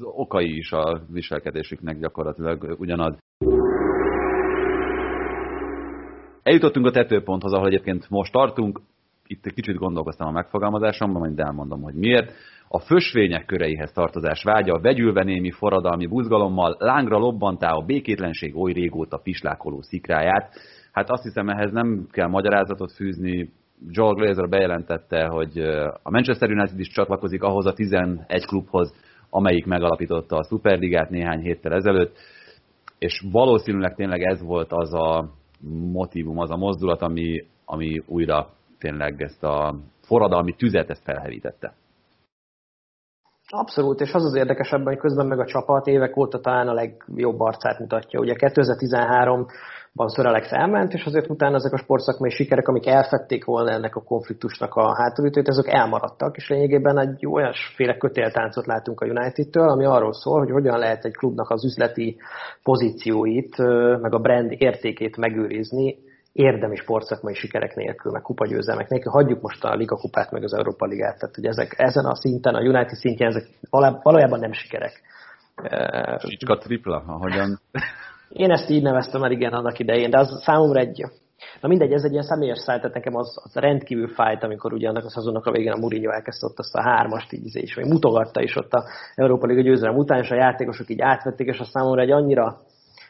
okai 0.00 0.56
is 0.56 0.72
a 0.72 1.00
viselkedésüknek 1.12 1.98
gyakorlatilag 1.98 2.76
ugyanaz. 2.78 3.18
Eljutottunk 6.50 6.86
a 6.86 6.90
tetőponthoz, 6.90 7.52
ahol 7.52 7.66
egyébként 7.66 8.10
most 8.10 8.32
tartunk. 8.32 8.80
Itt 9.26 9.46
egy 9.46 9.52
kicsit 9.52 9.76
gondolkoztam 9.76 10.28
a 10.28 10.30
megfogalmazásomban, 10.30 11.20
majd 11.20 11.38
elmondom, 11.38 11.82
hogy 11.82 11.94
miért. 11.94 12.32
A 12.68 12.78
fösvények 12.78 13.44
köreihez 13.44 13.92
tartozás 13.92 14.42
vágya, 14.42 14.80
vegyülve 14.80 15.22
némi 15.22 15.50
forradalmi 15.50 16.06
buzgalommal, 16.06 16.76
lángra 16.78 17.18
lobbantá 17.18 17.70
a 17.70 17.84
békétlenség 17.84 18.56
oly 18.56 18.72
régóta 18.72 19.16
pislákoló 19.16 19.82
szikráját. 19.82 20.54
Hát 20.92 21.10
azt 21.10 21.22
hiszem, 21.22 21.48
ehhez 21.48 21.72
nem 21.72 22.06
kell 22.10 22.28
magyarázatot 22.28 22.92
fűzni. 22.92 23.50
Joel 23.88 24.14
Glazer 24.14 24.48
bejelentette, 24.48 25.26
hogy 25.26 25.58
a 26.02 26.10
Manchester 26.10 26.50
United 26.50 26.78
is 26.78 26.88
csatlakozik 26.88 27.42
ahhoz 27.42 27.66
a 27.66 27.72
11 27.72 28.46
klubhoz, 28.46 28.94
amelyik 29.28 29.66
megalapította 29.66 30.36
a 30.36 30.44
Superligát 30.44 31.10
néhány 31.10 31.40
héttel 31.40 31.72
ezelőtt, 31.72 32.16
és 32.98 33.24
valószínűleg 33.32 33.94
tényleg 33.94 34.22
ez 34.22 34.42
volt 34.42 34.72
az 34.72 34.94
a 34.94 35.38
motivum, 35.92 36.38
az 36.38 36.50
a 36.50 36.56
mozdulat, 36.56 37.02
ami, 37.02 37.46
ami 37.64 38.02
újra 38.06 38.48
tényleg 38.78 39.22
ezt 39.22 39.44
a 39.44 39.74
forradalmi 40.02 40.54
tüzet 40.54 40.90
ezt 40.90 41.02
felhevítette. 41.02 41.74
Abszolút, 43.52 44.00
és 44.00 44.12
az 44.12 44.24
az 44.24 44.34
érdekesebb, 44.34 44.84
hogy 44.84 44.98
közben 44.98 45.26
meg 45.26 45.38
a 45.38 45.46
csapat 45.46 45.86
évek 45.86 46.16
óta 46.16 46.40
talán 46.40 46.68
a 46.68 46.72
legjobb 46.72 47.40
arcát 47.40 47.78
mutatja. 47.78 48.20
Ugye 48.20 48.34
2013 48.34 49.46
ban 49.94 50.08
Sir 50.08 50.26
Alex 50.26 50.52
elment, 50.52 50.92
és 50.92 51.04
azért 51.04 51.30
utána 51.30 51.54
ezek 51.54 51.72
a 51.72 51.78
sportszakmai 51.78 52.30
sikerek, 52.30 52.68
amik 52.68 52.86
elfették 52.86 53.44
volna 53.44 53.70
ennek 53.70 53.96
a 53.96 54.02
konfliktusnak 54.02 54.74
a 54.74 54.96
hátulütőt, 54.96 55.48
ezek 55.48 55.66
elmaradtak, 55.66 56.36
és 56.36 56.48
lényegében 56.48 56.98
egy 56.98 57.26
olyasféle 57.26 57.96
kötéltáncot 57.96 58.66
látunk 58.66 59.00
a 59.00 59.06
United-től, 59.06 59.68
ami 59.68 59.84
arról 59.84 60.12
szól, 60.12 60.38
hogy 60.38 60.50
hogyan 60.50 60.78
lehet 60.78 61.04
egy 61.04 61.16
klubnak 61.16 61.50
az 61.50 61.64
üzleti 61.64 62.16
pozícióit, 62.62 63.58
meg 64.00 64.14
a 64.14 64.18
brand 64.18 64.52
értékét 64.58 65.16
megőrizni, 65.16 65.96
érdemi 66.32 66.76
sportszakmai 66.76 67.34
sikerek 67.34 67.74
nélkül, 67.74 68.12
meg 68.12 68.22
kupagyőzelmek 68.22 68.88
nélkül. 68.88 69.12
Hagyjuk 69.12 69.40
most 69.40 69.64
a 69.64 69.74
Liga 69.74 69.96
kupát, 69.96 70.30
meg 70.30 70.42
az 70.42 70.54
Európa 70.54 70.86
Ligát. 70.86 71.18
Tehát, 71.18 71.34
hogy 71.34 71.46
ezek, 71.46 71.74
ezen 71.76 72.04
a 72.04 72.14
szinten, 72.14 72.54
a 72.54 72.60
United 72.60 72.96
szintjén 72.96 73.28
ezek 73.28 73.48
valójában 74.02 74.38
nem 74.38 74.52
sikerek. 74.52 75.00
Csicska 76.18 76.58
tripla, 76.58 77.02
ahogyan 77.06 77.60
én 78.32 78.50
ezt 78.50 78.70
így 78.70 78.82
neveztem 78.82 79.22
el 79.22 79.30
igen 79.30 79.52
annak 79.52 79.78
idején, 79.78 80.10
de 80.10 80.18
az 80.18 80.42
számomra 80.42 80.80
egy, 80.80 81.04
na 81.60 81.68
mindegy, 81.68 81.92
ez 81.92 82.04
egy 82.04 82.12
ilyen 82.12 82.22
személyes 82.22 82.58
száj, 82.58 82.76
tehát 82.76 82.94
nekem 82.94 83.14
az, 83.14 83.40
az 83.44 83.54
rendkívül 83.54 84.08
fájt, 84.08 84.42
amikor 84.42 84.72
ugye 84.72 84.88
annak 84.88 85.04
a 85.04 85.10
szezonnak 85.10 85.46
a 85.46 85.50
végén 85.50 85.72
a 85.72 85.76
Mourinho 85.76 86.10
elkezdte 86.10 86.46
ott 86.46 86.58
azt 86.58 86.74
a 86.74 86.82
hármast 86.82 87.32
így, 87.32 87.56
és 87.56 87.74
vagy 87.74 87.86
mutogatta 87.86 88.42
is 88.42 88.56
ott 88.56 88.72
a 88.72 88.84
Európa 89.14 89.46
Liga 89.46 89.60
győzelem 89.60 89.96
után, 89.96 90.22
és 90.22 90.30
a 90.30 90.34
játékosok 90.34 90.90
így 90.90 91.00
átvették, 91.00 91.46
és 91.46 91.58
a 91.58 91.64
számomra 91.64 92.02
egy 92.02 92.10
annyira 92.10 92.60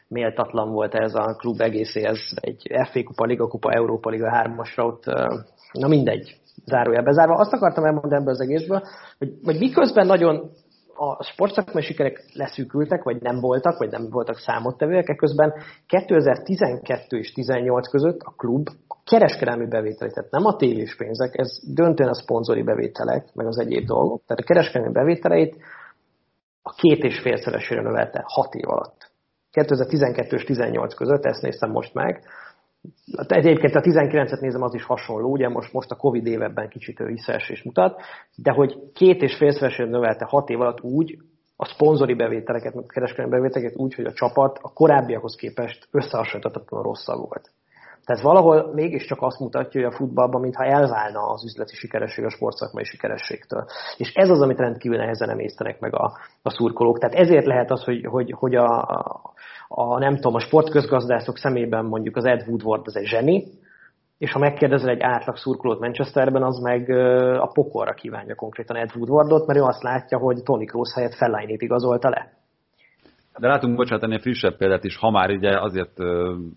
méltatlan 0.09 0.73
volt 0.73 0.95
ez 0.95 1.15
a 1.15 1.35
klub 1.39 1.61
egészéhez, 1.61 2.19
egy 2.35 2.71
FA 2.91 3.03
kupa, 3.03 3.25
Liga 3.25 3.49
kupa, 3.49 3.73
Európa 3.73 4.11
Liga 4.11 4.31
hármasra 4.31 4.87
ott, 4.87 5.05
na 5.73 5.89
mindegy, 5.89 6.37
zárója 6.67 7.03
bezárva. 7.03 7.35
Azt 7.35 7.53
akartam 7.53 7.85
elmondani 7.85 8.15
ebből 8.15 8.33
az 8.33 8.41
egészből, 8.41 8.83
hogy, 9.19 9.33
hogy 9.45 9.59
miközben 9.59 10.07
nagyon 10.07 10.51
a 11.03 11.23
sportszakmai 11.23 11.83
sikerek 11.83 12.25
leszűkültek, 12.33 13.03
vagy 13.03 13.23
nem 13.23 13.41
voltak, 13.41 13.79
vagy 13.79 13.91
nem 13.91 14.11
voltak 14.11 14.39
számottevőek, 14.39 15.17
közben 15.17 15.55
2012 15.87 17.19
és 17.19 17.33
18 17.33 17.89
között 17.89 18.21
a 18.21 18.35
klub 18.37 18.69
kereskedelmi 19.05 19.67
bevételét, 19.67 20.15
tehát 20.15 20.31
nem 20.31 20.45
a 20.45 20.57
tévés 20.57 20.97
pénzek, 20.97 21.39
ez 21.39 21.49
döntően 21.75 22.09
a 22.09 22.15
szponzori 22.15 22.63
bevételek, 22.63 23.35
meg 23.35 23.47
az 23.47 23.59
egyéb 23.59 23.87
dolgok, 23.87 24.23
tehát 24.27 24.43
a 24.43 24.47
kereskedelmi 24.47 24.93
bevételeit 24.93 25.57
a 26.63 26.75
két 26.75 27.05
és 27.05 27.21
félszeresére 27.21 27.83
növelte 27.83 28.25
hat 28.27 28.55
év 28.55 28.69
alatt. 28.69 29.11
2012 29.51 30.37
és 30.37 30.45
18 30.45 30.95
között, 30.95 31.25
ezt 31.25 31.43
néztem 31.43 31.71
most 31.71 31.95
meg, 31.95 32.25
Egyébként 33.27 33.75
a 33.75 33.81
19-et 33.81 34.41
nézem, 34.41 34.63
az 34.63 34.75
is 34.75 34.85
hasonló, 34.85 35.31
ugye 35.31 35.49
most, 35.49 35.73
most 35.73 35.91
a 35.91 35.97
Covid 35.97 36.27
évebben 36.27 36.69
kicsit 36.69 36.99
visszaesés 36.99 37.63
mutat, 37.63 38.01
de 38.37 38.53
hogy 38.53 38.79
két 38.93 39.23
és 39.23 39.37
félszeresen 39.37 39.89
növelte 39.89 40.25
hat 40.29 40.49
év 40.49 40.61
alatt 40.61 40.81
úgy, 40.81 41.19
a 41.57 41.65
szponzori 41.65 42.15
bevételeket, 42.15 42.75
a 42.75 42.87
kereskedelmi 42.87 43.31
bevételeket 43.31 43.77
úgy, 43.77 43.95
hogy 43.95 44.05
a 44.05 44.13
csapat 44.13 44.59
a 44.63 44.73
korábbiakhoz 44.73 45.35
képest 45.35 45.89
összehasonlíthatatlanul 45.91 46.87
rosszabb 46.87 47.19
volt. 47.19 47.51
Tehát 48.05 48.23
valahol 48.23 48.75
mégiscsak 48.75 49.23
azt 49.23 49.39
mutatja, 49.39 49.83
hogy 49.83 49.93
a 49.93 49.97
futballban, 49.97 50.41
mintha 50.41 50.65
elválna 50.65 51.21
az 51.21 51.45
üzleti 51.45 51.75
sikeresség 51.75 52.25
a 52.25 52.31
sportszakmai 52.31 52.85
sikerességtől. 52.85 53.67
És 53.97 54.13
ez 54.15 54.29
az, 54.29 54.41
amit 54.41 54.59
rendkívül 54.59 54.99
nehezen 54.99 55.31
emésztenek 55.31 55.81
meg 55.81 55.95
a, 55.95 56.13
a 56.43 56.51
szurkolók. 56.51 56.99
Tehát 56.99 57.15
ezért 57.15 57.47
lehet 57.47 57.71
az, 57.71 57.85
hogy, 57.85 58.05
hogy, 58.05 58.35
hogy 58.37 58.55
a, 58.55 58.83
a, 59.75 59.99
nem 59.99 60.15
tudom, 60.15 60.35
a 60.35 60.41
sportközgazdászok 60.41 61.37
szemében 61.37 61.85
mondjuk 61.85 62.17
az 62.17 62.25
Ed 62.25 62.45
Woodward 62.49 62.87
az 62.87 62.97
egy 62.97 63.07
zseni, 63.07 63.45
és 64.19 64.33
ha 64.33 64.39
megkérdezel 64.39 64.89
egy 64.89 65.01
átlag 65.01 65.37
szurkolót 65.37 65.81
Manchesterben, 65.81 66.43
az 66.43 66.59
meg 66.59 66.91
a 67.41 67.51
pokorra 67.55 67.93
kívánja 67.93 68.35
konkrétan 68.35 68.77
Ed 68.77 68.91
Woodwardot, 68.97 69.47
mert 69.47 69.59
ő 69.59 69.63
azt 69.63 69.83
látja, 69.83 70.19
hogy 70.19 70.43
Tony 70.43 70.67
Kroos 70.67 70.95
helyett 70.95 71.15
Fellainét 71.15 71.63
igazolta 71.63 72.09
le. 72.09 72.33
De 73.39 73.49
látunk, 73.49 73.77
bocsánat, 73.77 74.05
ennél 74.05 74.19
frissebb 74.19 74.57
példát 74.57 74.85
is, 74.85 74.97
ha 74.97 75.11
már 75.11 75.31
ugye 75.31 75.61
azért 75.61 75.99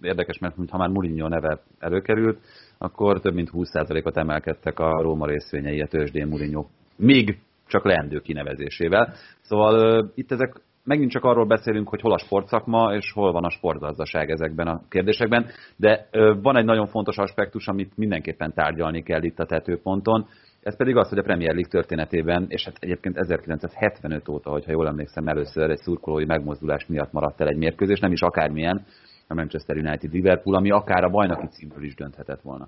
érdekes, 0.02 0.40
mert 0.40 0.56
ha 0.70 0.78
már 0.78 0.90
Mourinho 0.90 1.28
neve 1.28 1.60
előkerült, 1.80 2.40
akkor 2.78 3.20
több 3.20 3.34
mint 3.34 3.50
20%-ot 3.54 4.18
emelkedtek 4.18 4.80
a 4.80 5.02
Róma 5.02 5.26
részvényei 5.26 5.82
a 5.82 5.88
tőzsdén 5.88 6.28
Mourinho 6.28 6.66
még 6.96 7.40
csak 7.68 7.86
leendő 7.86 8.20
kinevezésével. 8.20 9.14
Szóval 9.42 10.06
itt 10.16 10.32
ezek 10.32 10.62
megint 10.84 11.12
csak 11.12 11.24
arról 11.24 11.46
beszélünk, 11.46 11.90
hogy 11.90 12.02
hol 12.02 12.14
a 12.14 12.18
sportszakma, 12.18 12.96
és 12.96 13.12
hol 13.12 13.32
van 13.32 13.44
a 13.44 13.50
sportgazdaság 13.50 14.30
ezekben 14.30 14.68
a 14.68 14.82
kérdésekben, 14.90 15.46
de 15.76 16.08
van 16.42 16.58
egy 16.58 16.66
nagyon 16.66 16.88
fontos 16.88 17.18
aspektus, 17.18 17.68
amit 17.68 17.98
mindenképpen 17.98 18.54
tárgyalni 18.54 19.04
kell 19.04 19.24
itt 19.24 19.40
a 19.40 19.46
tetőponton, 19.46 20.28
ez 20.62 20.78
pedig 20.78 20.96
az, 20.96 21.10
hogy 21.10 21.18
a 21.18 21.24
Premier 21.24 21.54
League 21.54 21.72
történetében, 21.72 22.46
és 22.48 22.64
hát 22.64 22.76
egyébként 22.80 23.18
1975 23.18 24.30
óta, 24.30 24.50
hogyha 24.50 24.72
jól 24.72 24.88
emlékszem, 24.88 25.28
először 25.28 25.70
egy 25.70 25.78
szurkolói 25.78 26.26
megmozdulás 26.26 26.86
miatt 26.86 27.12
maradt 27.12 27.42
el 27.42 27.48
egy 27.48 27.58
mérkőzés, 27.58 28.00
nem 28.00 28.12
is 28.12 28.22
akármilyen, 28.22 28.86
a 29.28 29.34
Manchester 29.34 29.78
United 29.78 30.14
Liverpool, 30.14 30.56
ami 30.56 30.72
akár 30.72 31.04
a 31.04 31.10
bajnoki 31.10 31.48
címről 31.48 31.84
is 31.84 31.96
dönthetett 31.96 32.42
volna. 32.42 32.68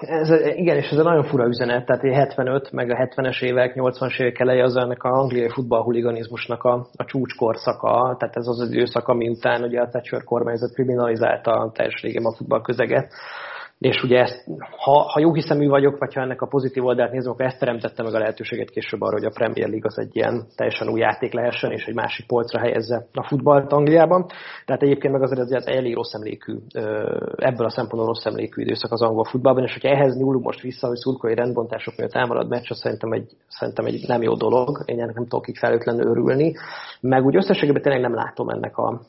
Ez, 0.00 0.30
igen, 0.56 0.76
és 0.76 0.90
ez 0.90 0.98
egy 0.98 1.04
nagyon 1.04 1.24
fura 1.24 1.46
üzenet, 1.46 1.86
tehát 1.86 2.02
75, 2.02 2.72
meg 2.72 2.90
a 2.90 2.96
70-es 2.96 3.42
évek, 3.42 3.72
80-as 3.76 4.20
évek 4.20 4.38
eleje 4.38 4.62
az 4.62 4.76
ennek 4.76 5.02
a 5.02 5.08
angliai 5.08 5.48
futballhuliganizmusnak 5.48 6.64
a, 6.64 6.86
a 6.96 7.04
csúcskorszaka, 7.04 8.16
tehát 8.18 8.36
ez 8.36 8.46
az 8.46 8.60
az 8.60 8.70
időszak, 8.70 9.08
ami 9.08 9.28
után 9.28 9.62
ugye 9.62 9.80
a 9.80 9.88
Thatcher 9.88 10.24
kormányzat 10.24 10.72
kriminalizálta 10.72 11.70
teljes 11.74 12.04
a 12.22 12.34
futballközeget 12.36 13.12
és 13.82 14.02
ugye 14.02 14.18
ezt, 14.18 14.44
ha, 14.76 14.92
ha 14.92 15.20
jó 15.20 15.34
hiszemű 15.34 15.68
vagyok, 15.68 15.98
vagy 15.98 16.14
ha 16.14 16.20
ennek 16.20 16.42
a 16.42 16.46
pozitív 16.46 16.84
oldalt 16.84 17.12
nézem, 17.12 17.32
akkor 17.32 17.44
ezt 17.44 17.58
teremtette 17.58 18.02
meg 18.02 18.14
a 18.14 18.18
lehetőséget 18.18 18.70
később 18.70 19.00
arra, 19.00 19.12
hogy 19.12 19.24
a 19.24 19.30
Premier 19.34 19.68
League 19.68 19.88
az 19.88 19.98
egy 19.98 20.16
ilyen 20.16 20.46
teljesen 20.56 20.88
új 20.88 21.00
játék 21.00 21.32
lehessen, 21.32 21.70
és 21.70 21.84
egy 21.84 21.94
másik 21.94 22.26
polcra 22.26 22.60
helyezze 22.60 23.06
a 23.12 23.26
futballt 23.26 23.72
Angliában. 23.72 24.26
Tehát 24.64 24.82
egyébként 24.82 25.12
meg 25.12 25.22
azért 25.22 25.40
egy 25.40 25.76
elég 25.76 25.94
rossz 25.94 26.14
emlékű, 26.14 26.56
ebből 27.36 27.66
a 27.66 27.70
szempontból 27.70 28.06
rossz 28.06 28.24
emlékű 28.24 28.62
időszak 28.62 28.92
az 28.92 29.02
angol 29.02 29.24
futballban, 29.24 29.64
és 29.64 29.72
hogyha 29.72 29.88
ehhez 29.88 30.16
nyúlunk 30.16 30.44
most 30.44 30.60
vissza, 30.60 30.86
hogy 30.86 30.96
szurkolói 30.96 31.36
rendbontások 31.36 31.96
miatt 31.96 32.14
elmarad 32.14 32.48
meccs, 32.48 32.70
az 32.70 32.78
szerintem 32.78 33.12
egy, 33.12 33.30
szerintem 33.48 33.84
egy 33.84 34.04
nem 34.06 34.22
jó 34.22 34.34
dolog, 34.34 34.82
én 34.84 35.00
ennek 35.00 35.14
nem 35.14 35.26
tudok 35.26 35.48
így 35.48 35.58
felőtlenül 35.58 36.10
örülni, 36.10 36.54
meg 37.00 37.24
úgy 37.24 37.36
összességében 37.36 37.82
tényleg 37.82 38.02
nem 38.02 38.14
látom 38.14 38.48
ennek 38.48 38.76
a, 38.76 39.00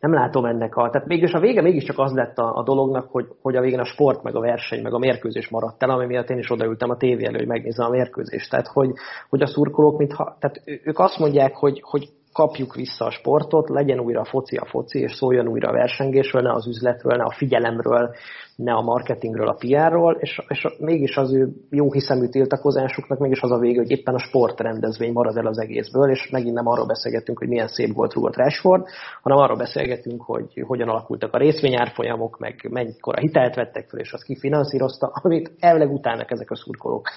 nem 0.00 0.12
látom 0.12 0.44
ennek 0.44 0.76
a... 0.76 0.90
Tehát 0.90 1.06
mégis 1.06 1.32
a 1.32 1.40
vége 1.40 1.62
mégiscsak 1.62 1.98
az 1.98 2.12
lett 2.12 2.38
a, 2.38 2.56
a 2.56 2.62
dolognak, 2.62 3.08
hogy, 3.10 3.26
hogy 3.42 3.56
a 3.56 3.60
végén 3.60 3.78
a 3.78 3.84
sport, 3.84 4.22
meg 4.22 4.36
a 4.36 4.40
verseny, 4.40 4.82
meg 4.82 4.94
a 4.94 4.98
mérkőzés 4.98 5.48
maradt 5.48 5.82
el, 5.82 5.90
ami 5.90 6.06
miatt 6.06 6.30
én 6.30 6.38
is 6.38 6.50
odaültem 6.50 6.90
a 6.90 6.96
tévé 6.96 7.24
elő, 7.24 7.36
hogy 7.36 7.46
megnézem 7.46 7.86
a 7.86 7.90
mérkőzést. 7.90 8.50
Tehát, 8.50 8.66
hogy, 8.66 8.92
hogy 9.28 9.42
a 9.42 9.46
szurkolók, 9.46 9.98
mintha... 9.98 10.36
Tehát 10.38 10.62
ők 10.84 10.98
azt 10.98 11.18
mondják, 11.18 11.56
hogy, 11.56 11.80
hogy 11.84 12.08
kapjuk 12.32 12.74
vissza 12.74 13.04
a 13.04 13.10
sportot, 13.10 13.68
legyen 13.68 14.00
újra 14.00 14.24
foci 14.24 14.56
a 14.56 14.66
foci, 14.66 14.98
és 14.98 15.12
szóljon 15.12 15.48
újra 15.48 15.68
a 15.68 15.72
versengésről, 15.72 16.42
ne 16.42 16.52
az 16.52 16.66
üzletről, 16.66 17.16
ne 17.16 17.24
a 17.24 17.34
figyelemről, 17.36 18.14
ne 18.56 18.72
a 18.72 18.80
marketingről, 18.80 19.48
a 19.48 19.56
PR-ról, 19.58 20.16
és, 20.20 20.40
és 20.48 20.66
mégis 20.78 21.16
az 21.16 21.32
ő 21.32 21.48
jó 21.70 21.92
hiszemű 21.92 22.26
tiltakozásuknak 22.26 23.18
mégis 23.18 23.40
az 23.40 23.50
a 23.50 23.58
vége, 23.58 23.80
hogy 23.80 23.90
éppen 23.90 24.14
a 24.14 24.18
sportrendezvény 24.18 25.12
marad 25.12 25.36
el 25.36 25.46
az 25.46 25.58
egészből, 25.58 26.10
és 26.10 26.30
megint 26.30 26.54
nem 26.54 26.66
arról 26.66 26.86
beszélgetünk, 26.86 27.38
hogy 27.38 27.48
milyen 27.48 27.68
szép 27.68 27.94
volt 27.94 28.12
rúgott 28.12 28.36
Rashford, 28.36 28.84
hanem 29.22 29.38
arról 29.38 29.56
beszélgetünk, 29.56 30.22
hogy 30.22 30.64
hogyan 30.66 30.88
alakultak 30.88 31.34
a 31.34 31.38
részvényárfolyamok, 31.38 32.38
meg 32.38 32.66
mennyikor 32.70 33.14
a 33.16 33.20
hitelt 33.20 33.54
vettek 33.54 33.88
fel, 33.88 34.00
és 34.00 34.12
azt 34.12 34.24
kifinanszírozta, 34.24 35.10
amit 35.22 35.52
elvileg 35.58 35.92
utálnak 35.92 36.30
ezek 36.30 36.50
a 36.50 36.56
szurkolók. 36.56 37.08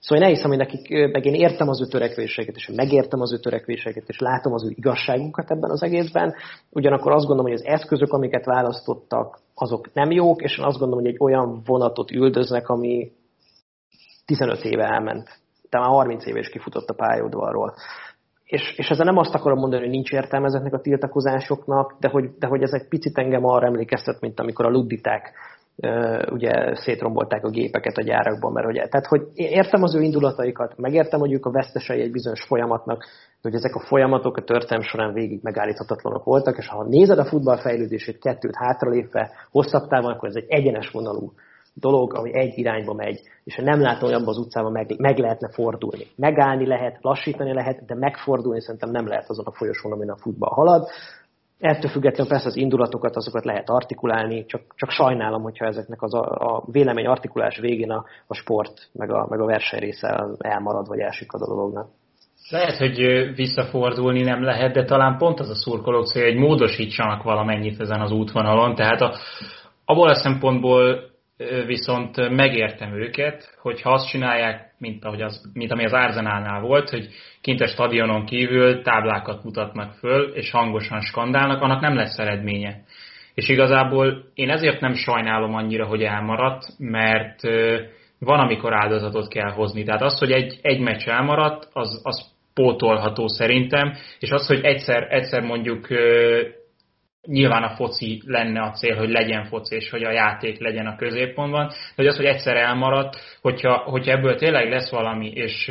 Szóval 0.00 0.24
én 0.24 0.30
elhiszem, 0.30 0.48
hogy 0.48 0.58
nekik, 0.58 1.12
meg 1.12 1.24
én 1.24 1.34
értem 1.34 1.68
az 1.68 1.80
ő 1.80 1.86
törekvéseket, 1.86 2.54
és 2.54 2.70
megértem 2.74 3.20
az 3.20 3.32
ő 3.32 3.38
törekvéseket, 3.38 4.08
és 4.08 4.18
látom 4.18 4.52
az 4.52 4.64
ő 4.64 4.72
igazságukat 4.74 5.50
ebben 5.50 5.70
az 5.70 5.82
egészben. 5.82 6.34
Ugyanakkor 6.70 7.12
azt 7.12 7.26
gondolom, 7.26 7.52
hogy 7.52 7.60
az 7.60 7.66
eszközök, 7.66 8.12
amiket 8.12 8.44
választottak, 8.44 9.38
azok 9.54 9.94
nem 9.94 10.10
jók, 10.10 10.42
és 10.42 10.58
én 10.58 10.64
azt 10.64 10.78
gondolom, 10.78 11.04
hogy 11.04 11.12
egy 11.12 11.20
olyan 11.20 11.62
vonatot 11.64 12.10
üldöznek, 12.10 12.68
ami 12.68 13.12
15 14.24 14.64
éve 14.64 14.84
elment. 14.84 15.40
De 15.70 15.78
már 15.78 15.88
30 15.88 16.26
éve 16.26 16.38
is 16.38 16.48
kifutott 16.48 16.88
a 16.88 16.94
pályaudvarról. 16.94 17.74
És, 18.44 18.74
és 18.76 18.88
ezzel 18.88 19.04
nem 19.04 19.16
azt 19.16 19.34
akarom 19.34 19.58
mondani, 19.58 19.82
hogy 19.82 19.90
nincs 19.90 20.12
értelme 20.12 20.46
ezeknek 20.46 20.72
a 20.72 20.80
tiltakozásoknak, 20.80 21.96
de 22.00 22.08
hogy, 22.08 22.30
de 22.38 22.46
hogy 22.46 22.62
ez 22.62 22.72
egy 22.72 22.88
picit 22.88 23.18
engem 23.18 23.44
arra 23.44 23.66
emlékeztet, 23.66 24.20
mint 24.20 24.40
amikor 24.40 24.64
a 24.64 24.70
ludditák 24.70 25.32
ugye 26.30 26.74
szétrombolták 26.74 27.44
a 27.44 27.50
gépeket 27.50 27.96
a 27.96 28.02
gyárakban, 28.02 28.52
mert 28.52 28.66
ugye, 28.66 28.88
tehát 28.88 29.06
hogy 29.06 29.22
értem 29.34 29.82
az 29.82 29.94
ő 29.94 30.00
indulataikat, 30.00 30.76
megértem, 30.76 31.20
hogy 31.20 31.32
ők 31.32 31.46
a 31.46 31.50
vesztesei 31.50 32.00
egy 32.00 32.10
bizonyos 32.10 32.44
folyamatnak, 32.44 33.04
hogy 33.42 33.54
ezek 33.54 33.74
a 33.74 33.86
folyamatok 33.86 34.36
a 34.36 34.44
történelm 34.44 34.82
során 34.82 35.12
végig 35.12 35.40
megállíthatatlanok 35.42 36.24
voltak, 36.24 36.56
és 36.56 36.68
ha 36.68 36.84
nézed 36.84 37.18
a 37.18 37.24
futball 37.24 37.60
fejlődését 37.60 38.18
kettőt 38.18 38.56
hátralépve, 38.56 39.30
hosszabb 39.50 39.88
távon, 39.88 40.12
akkor 40.12 40.28
ez 40.28 40.34
egy 40.34 40.48
egyenes 40.48 40.90
vonalú 40.90 41.32
dolog, 41.74 42.14
ami 42.14 42.38
egy 42.38 42.58
irányba 42.58 42.94
megy, 42.94 43.20
és 43.44 43.56
nem 43.56 43.80
látom, 43.80 44.08
hogy 44.08 44.18
abban 44.18 44.28
az 44.28 44.38
utcában 44.38 44.72
meg, 44.72 44.94
meg 44.98 45.18
lehetne 45.18 45.48
fordulni. 45.52 46.06
Megállni 46.16 46.66
lehet, 46.66 46.98
lassítani 47.00 47.54
lehet, 47.54 47.84
de 47.84 47.94
megfordulni 47.94 48.60
szerintem 48.60 48.90
nem 48.90 49.06
lehet 49.06 49.28
azon 49.28 49.44
a 49.44 49.52
folyosón, 49.52 49.92
amin 49.92 50.10
a 50.10 50.16
futball 50.16 50.54
halad. 50.54 50.88
Ettől 51.58 51.90
függetlenül 51.90 52.32
persze 52.32 52.46
az 52.46 52.56
indulatokat, 52.56 53.16
azokat 53.16 53.44
lehet 53.44 53.70
artikulálni, 53.70 54.44
csak, 54.44 54.62
csak 54.74 54.90
sajnálom, 54.90 55.42
hogyha 55.42 55.66
ezeknek 55.66 56.02
az 56.02 56.14
a, 56.14 56.22
a 56.22 56.64
vélemény 56.72 57.06
artikulás 57.06 57.58
végén 57.58 57.90
a, 57.90 58.04
a 58.26 58.34
sport, 58.34 58.88
meg 58.92 59.10
a, 59.10 59.26
meg 59.28 59.40
a 59.40 59.44
verseny 59.44 59.80
része 59.80 60.26
elmarad, 60.38 60.86
vagy 60.88 60.98
elsikad 60.98 61.42
a 61.42 61.46
dolognak. 61.46 61.88
Lehet, 62.50 62.76
hogy 62.76 62.98
visszafordulni 63.34 64.22
nem 64.22 64.42
lehet, 64.42 64.72
de 64.72 64.84
talán 64.84 65.18
pont 65.18 65.40
az 65.40 65.48
a 65.48 65.54
szurkolók 65.54 66.06
cél, 66.06 66.24
hogy 66.24 66.36
módosítsanak 66.36 67.22
valamennyit 67.22 67.80
ezen 67.80 68.00
az 68.00 68.10
útvonalon. 68.10 68.74
Tehát 68.74 69.00
a, 69.00 69.14
abból 69.84 70.08
a 70.08 70.14
szempontból 70.14 71.10
viszont 71.66 72.28
megértem 72.28 72.94
őket, 72.94 73.56
hogy 73.60 73.82
ha 73.82 73.92
azt 73.92 74.08
csinálják, 74.08 74.74
mint, 74.78 75.04
ahogy 75.04 75.22
az, 75.22 75.50
mint 75.52 75.72
ami 75.72 75.84
az 75.84 75.92
Arzenálnál 75.92 76.60
volt, 76.60 76.90
hogy 76.90 77.08
kint 77.40 77.60
a 77.60 77.66
stadionon 77.66 78.24
kívül 78.24 78.82
táblákat 78.82 79.44
mutatnak 79.44 79.92
föl, 79.92 80.32
és 80.34 80.50
hangosan 80.50 81.00
skandálnak, 81.00 81.62
annak 81.62 81.80
nem 81.80 81.96
lesz 81.96 82.18
eredménye. 82.18 82.82
És 83.34 83.48
igazából 83.48 84.24
én 84.34 84.50
ezért 84.50 84.80
nem 84.80 84.94
sajnálom 84.94 85.54
annyira, 85.54 85.86
hogy 85.86 86.02
elmaradt, 86.02 86.64
mert 86.78 87.40
van, 88.18 88.38
amikor 88.38 88.74
áldozatot 88.74 89.28
kell 89.28 89.50
hozni. 89.50 89.84
Tehát 89.84 90.02
az, 90.02 90.18
hogy 90.18 90.30
egy, 90.30 90.58
egy 90.62 90.80
meccs 90.80 91.08
elmaradt, 91.08 91.68
az, 91.72 92.00
az 92.04 92.36
pótolható 92.54 93.28
szerintem, 93.28 93.94
és 94.18 94.30
az, 94.30 94.46
hogy 94.46 94.64
egyszer, 94.64 95.06
egyszer 95.10 95.42
mondjuk 95.42 95.86
nyilván 97.26 97.62
a 97.62 97.74
foci 97.74 98.22
lenne 98.26 98.60
a 98.60 98.70
cél, 98.70 98.96
hogy 98.96 99.08
legyen 99.08 99.44
foci, 99.44 99.74
és 99.74 99.90
hogy 99.90 100.04
a 100.04 100.10
játék 100.10 100.58
legyen 100.58 100.86
a 100.86 100.96
középpontban, 100.96 101.66
de 101.66 101.74
hogy 101.96 102.06
az, 102.06 102.16
hogy 102.16 102.24
egyszer 102.24 102.56
elmaradt, 102.56 103.16
hogyha, 103.40 103.76
hogyha 103.76 104.12
ebből 104.12 104.36
tényleg 104.36 104.70
lesz 104.70 104.90
valami, 104.90 105.30
és, 105.30 105.70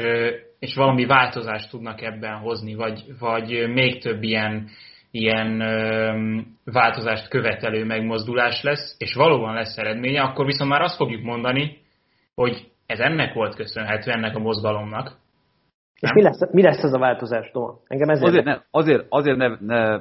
és 0.59 0.75
valami 0.75 1.05
változást 1.05 1.69
tudnak 1.69 2.01
ebben 2.01 2.37
hozni, 2.37 2.75
vagy, 2.75 3.03
vagy 3.19 3.69
még 3.73 4.01
több 4.01 4.23
ilyen, 4.23 4.69
ilyen 5.11 5.57
változást 6.63 7.27
követelő 7.27 7.85
megmozdulás 7.85 8.61
lesz, 8.61 8.95
és 8.97 9.13
valóban 9.13 9.53
lesz 9.53 9.77
eredménye, 9.77 10.21
akkor 10.21 10.45
viszont 10.45 10.69
már 10.69 10.81
azt 10.81 10.95
fogjuk 10.95 11.23
mondani, 11.23 11.77
hogy 12.35 12.67
ez 12.85 12.99
ennek 12.99 13.33
volt 13.33 13.55
köszönhető, 13.55 14.11
ennek 14.11 14.35
a 14.35 14.39
mozgalomnak, 14.39 15.17
és 15.99 16.13
mi 16.13 16.21
lesz, 16.21 16.51
mi 16.51 16.61
lesz 16.61 16.83
ez 16.83 16.93
a 16.93 16.99
változás, 16.99 17.51
Toma? 17.51 17.79
Engem 17.87 18.09
ezért 18.09 18.27
azért, 18.27 18.45
ne, 18.45 18.57
azért, 18.71 19.05
azért 19.09 19.37
ne, 19.37 19.57
ne 19.59 19.99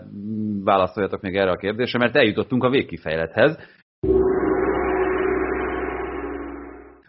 válaszoljatok 0.64 1.20
még 1.20 1.36
erre 1.36 1.50
a 1.50 1.56
kérdésre, 1.56 1.98
mert 1.98 2.16
eljutottunk 2.16 2.64
a 2.64 2.70
végkifejlethez. 2.70 3.58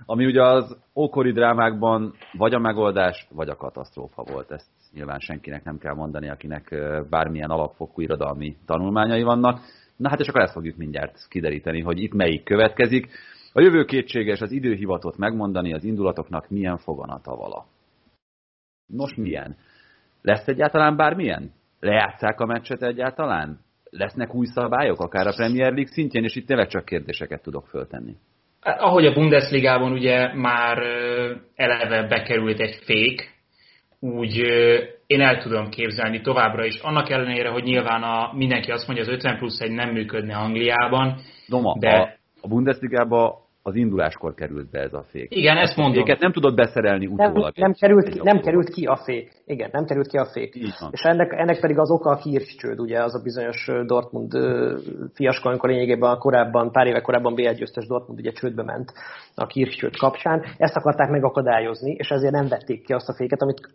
Ami 0.05 0.25
ugye 0.25 0.43
az 0.43 0.77
ókori 0.95 1.31
drámákban 1.31 2.13
vagy 2.37 2.53
a 2.53 2.59
megoldás, 2.59 3.27
vagy 3.31 3.49
a 3.49 3.55
katasztrófa 3.55 4.23
volt. 4.31 4.51
Ezt 4.51 4.67
nyilván 4.93 5.19
senkinek 5.19 5.63
nem 5.63 5.77
kell 5.77 5.93
mondani, 5.93 6.29
akinek 6.29 6.75
bármilyen 7.09 7.49
alapfokú 7.49 8.01
irodalmi 8.01 8.55
tanulmányai 8.65 9.23
vannak. 9.23 9.59
Na 9.97 10.09
hát 10.09 10.19
és 10.19 10.27
akkor 10.27 10.41
ezt 10.41 10.53
fogjuk 10.53 10.77
mindjárt 10.77 11.27
kideríteni, 11.29 11.81
hogy 11.81 12.01
itt 12.01 12.13
melyik 12.13 12.43
következik. 12.43 13.07
A 13.53 13.61
jövő 13.61 13.85
kétséges 13.85 14.41
az 14.41 14.51
időhivatot 14.51 15.17
megmondani, 15.17 15.73
az 15.73 15.83
indulatoknak 15.83 16.49
milyen 16.49 16.77
foganata 16.77 17.35
vala. 17.35 17.65
Nos, 18.87 19.15
milyen? 19.15 19.55
Lesz 20.21 20.47
egyáltalán 20.47 20.95
bármilyen? 20.95 21.51
Lejátszák 21.79 22.39
a 22.39 22.45
meccset 22.45 22.81
egyáltalán? 22.81 23.65
lesznek 23.89 24.33
új 24.33 24.45
szabályok, 24.45 24.99
akár 24.99 25.27
a 25.27 25.33
Premier 25.35 25.73
League 25.73 25.91
szintjén, 25.91 26.23
és 26.23 26.35
itt 26.35 26.47
tényleg 26.47 26.67
csak 26.67 26.85
kérdéseket 26.85 27.41
tudok 27.41 27.67
föltenni. 27.67 28.15
Hát, 28.61 28.79
ahogy 28.79 29.05
a 29.05 29.13
Bundesligában 29.13 29.91
ugye 29.91 30.33
már 30.33 30.77
eleve 31.55 32.07
bekerült 32.07 32.59
egy 32.59 32.79
fék, 32.85 33.35
úgy 33.99 34.37
én 35.07 35.21
el 35.21 35.41
tudom 35.41 35.69
képzelni 35.69 36.21
továbbra 36.21 36.65
is. 36.65 36.79
Annak 36.79 37.09
ellenére, 37.09 37.49
hogy 37.49 37.63
nyilván 37.63 38.03
a, 38.03 38.33
mindenki 38.33 38.71
azt 38.71 38.87
mondja, 38.87 39.05
az 39.05 39.11
50 39.11 39.37
plusz 39.37 39.59
egy 39.59 39.71
nem 39.71 39.89
működne 39.89 40.35
Angliában. 40.35 41.19
Doma, 41.47 41.75
de... 41.79 41.89
a, 41.89 42.09
a 42.41 42.47
Bundesligában 42.47 43.33
az 43.67 43.75
induláskor 43.75 44.33
került 44.33 44.69
be 44.69 44.79
ez 44.79 44.93
a 44.93 45.03
fék. 45.07 45.35
Igen, 45.35 45.57
ezt 45.57 45.75
mondom. 45.75 46.03
Féket 46.03 46.19
nem 46.19 46.31
tudod 46.31 46.55
beszerelni 46.55 47.05
utólag. 47.05 47.35
Nem, 47.35 47.51
nem, 47.55 47.73
került, 47.73 48.09
ki, 48.09 48.19
nem 48.23 48.39
került 48.39 48.69
ki 48.69 48.85
a 48.85 48.95
fék. 48.95 49.31
Igen, 49.45 49.69
nem 49.71 49.85
került 49.85 50.07
ki 50.07 50.17
a 50.17 50.25
fék. 50.25 50.55
És 50.91 51.01
ennek, 51.01 51.33
ennek 51.33 51.59
pedig 51.59 51.77
az 51.77 51.91
oka 51.91 52.09
a 52.09 52.15
Kirchcsőd, 52.15 52.79
ugye 52.79 53.03
az 53.03 53.15
a 53.15 53.21
bizonyos 53.23 53.71
Dortmund 53.85 54.31
fiasko, 55.13 55.49
amikor 55.49 55.69
lényegében 55.69 56.17
korábban, 56.17 56.71
pár 56.71 56.87
éve 56.87 57.01
korábban 57.01 57.35
BL 57.35 57.49
győztes 57.49 57.87
Dortmund 57.87 58.19
ugye 58.19 58.31
csődbe 58.31 58.63
ment 58.63 58.91
a 59.35 59.45
Kirchcsőd 59.45 59.97
kapcsán. 59.97 60.43
Ezt 60.57 60.75
akarták 60.75 61.09
megakadályozni, 61.09 61.91
és 61.91 62.09
ezért 62.09 62.33
nem 62.33 62.47
vették 62.47 62.85
ki 62.85 62.93
azt 62.93 63.09
a 63.09 63.15
féket, 63.15 63.41
amit 63.41 63.67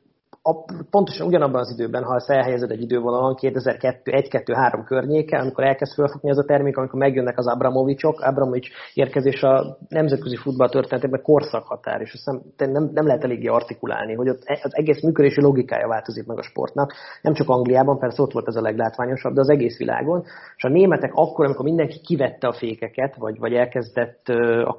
a, 0.43 0.65
pontosan 0.91 1.27
ugyanabban 1.27 1.61
az 1.61 1.71
időben, 1.71 2.03
ha 2.05 2.15
ezt 2.15 2.31
elhelyezed 2.31 2.71
egy 2.71 2.81
idővonalon, 2.81 3.35
2001-2-3 3.41 4.83
környéke, 4.87 5.39
amikor 5.39 5.65
elkezd 5.65 5.95
fölfogni 5.95 6.31
az 6.31 6.39
a 6.39 6.45
termék, 6.45 6.77
amikor 6.77 6.99
megjönnek 6.99 7.39
az 7.39 7.47
Abramovicsok, 7.47 8.21
Abramovics 8.21 8.69
érkezés 8.95 9.43
a 9.43 9.79
nemzetközi 9.89 10.37
futball 10.37 10.69
történetében 10.69 11.23
korszakhatár, 11.23 12.01
és 12.01 12.13
ezt 12.13 12.27
nem, 12.57 12.71
nem, 12.73 12.91
nem 12.93 13.07
lehet 13.07 13.25
eléggé 13.25 13.47
artikulálni, 13.47 14.15
hogy 14.15 14.29
ott 14.29 14.43
az 14.63 14.77
egész 14.77 15.03
működési 15.03 15.41
logikája 15.41 15.89
változik 15.89 16.27
meg 16.27 16.39
a 16.39 16.43
sportnak. 16.43 16.93
Nem 17.23 17.35
csak 17.35 17.49
Angliában, 17.49 17.99
persze 17.99 18.23
ott 18.23 18.33
volt 18.33 18.49
ez 18.49 18.57
a 18.57 18.61
leglátványosabb, 18.61 19.35
de 19.35 19.41
az 19.41 19.51
egész 19.51 19.79
világon. 19.79 20.23
És 20.57 20.65
a 20.65 20.69
németek 20.69 21.13
akkor, 21.15 21.45
amikor 21.45 21.65
mindenki 21.65 22.01
kivette 22.01 22.47
a 22.47 22.53
fékeket, 22.53 23.17
vagy, 23.17 23.39
vagy 23.39 23.53
elkezdett, 23.53 24.29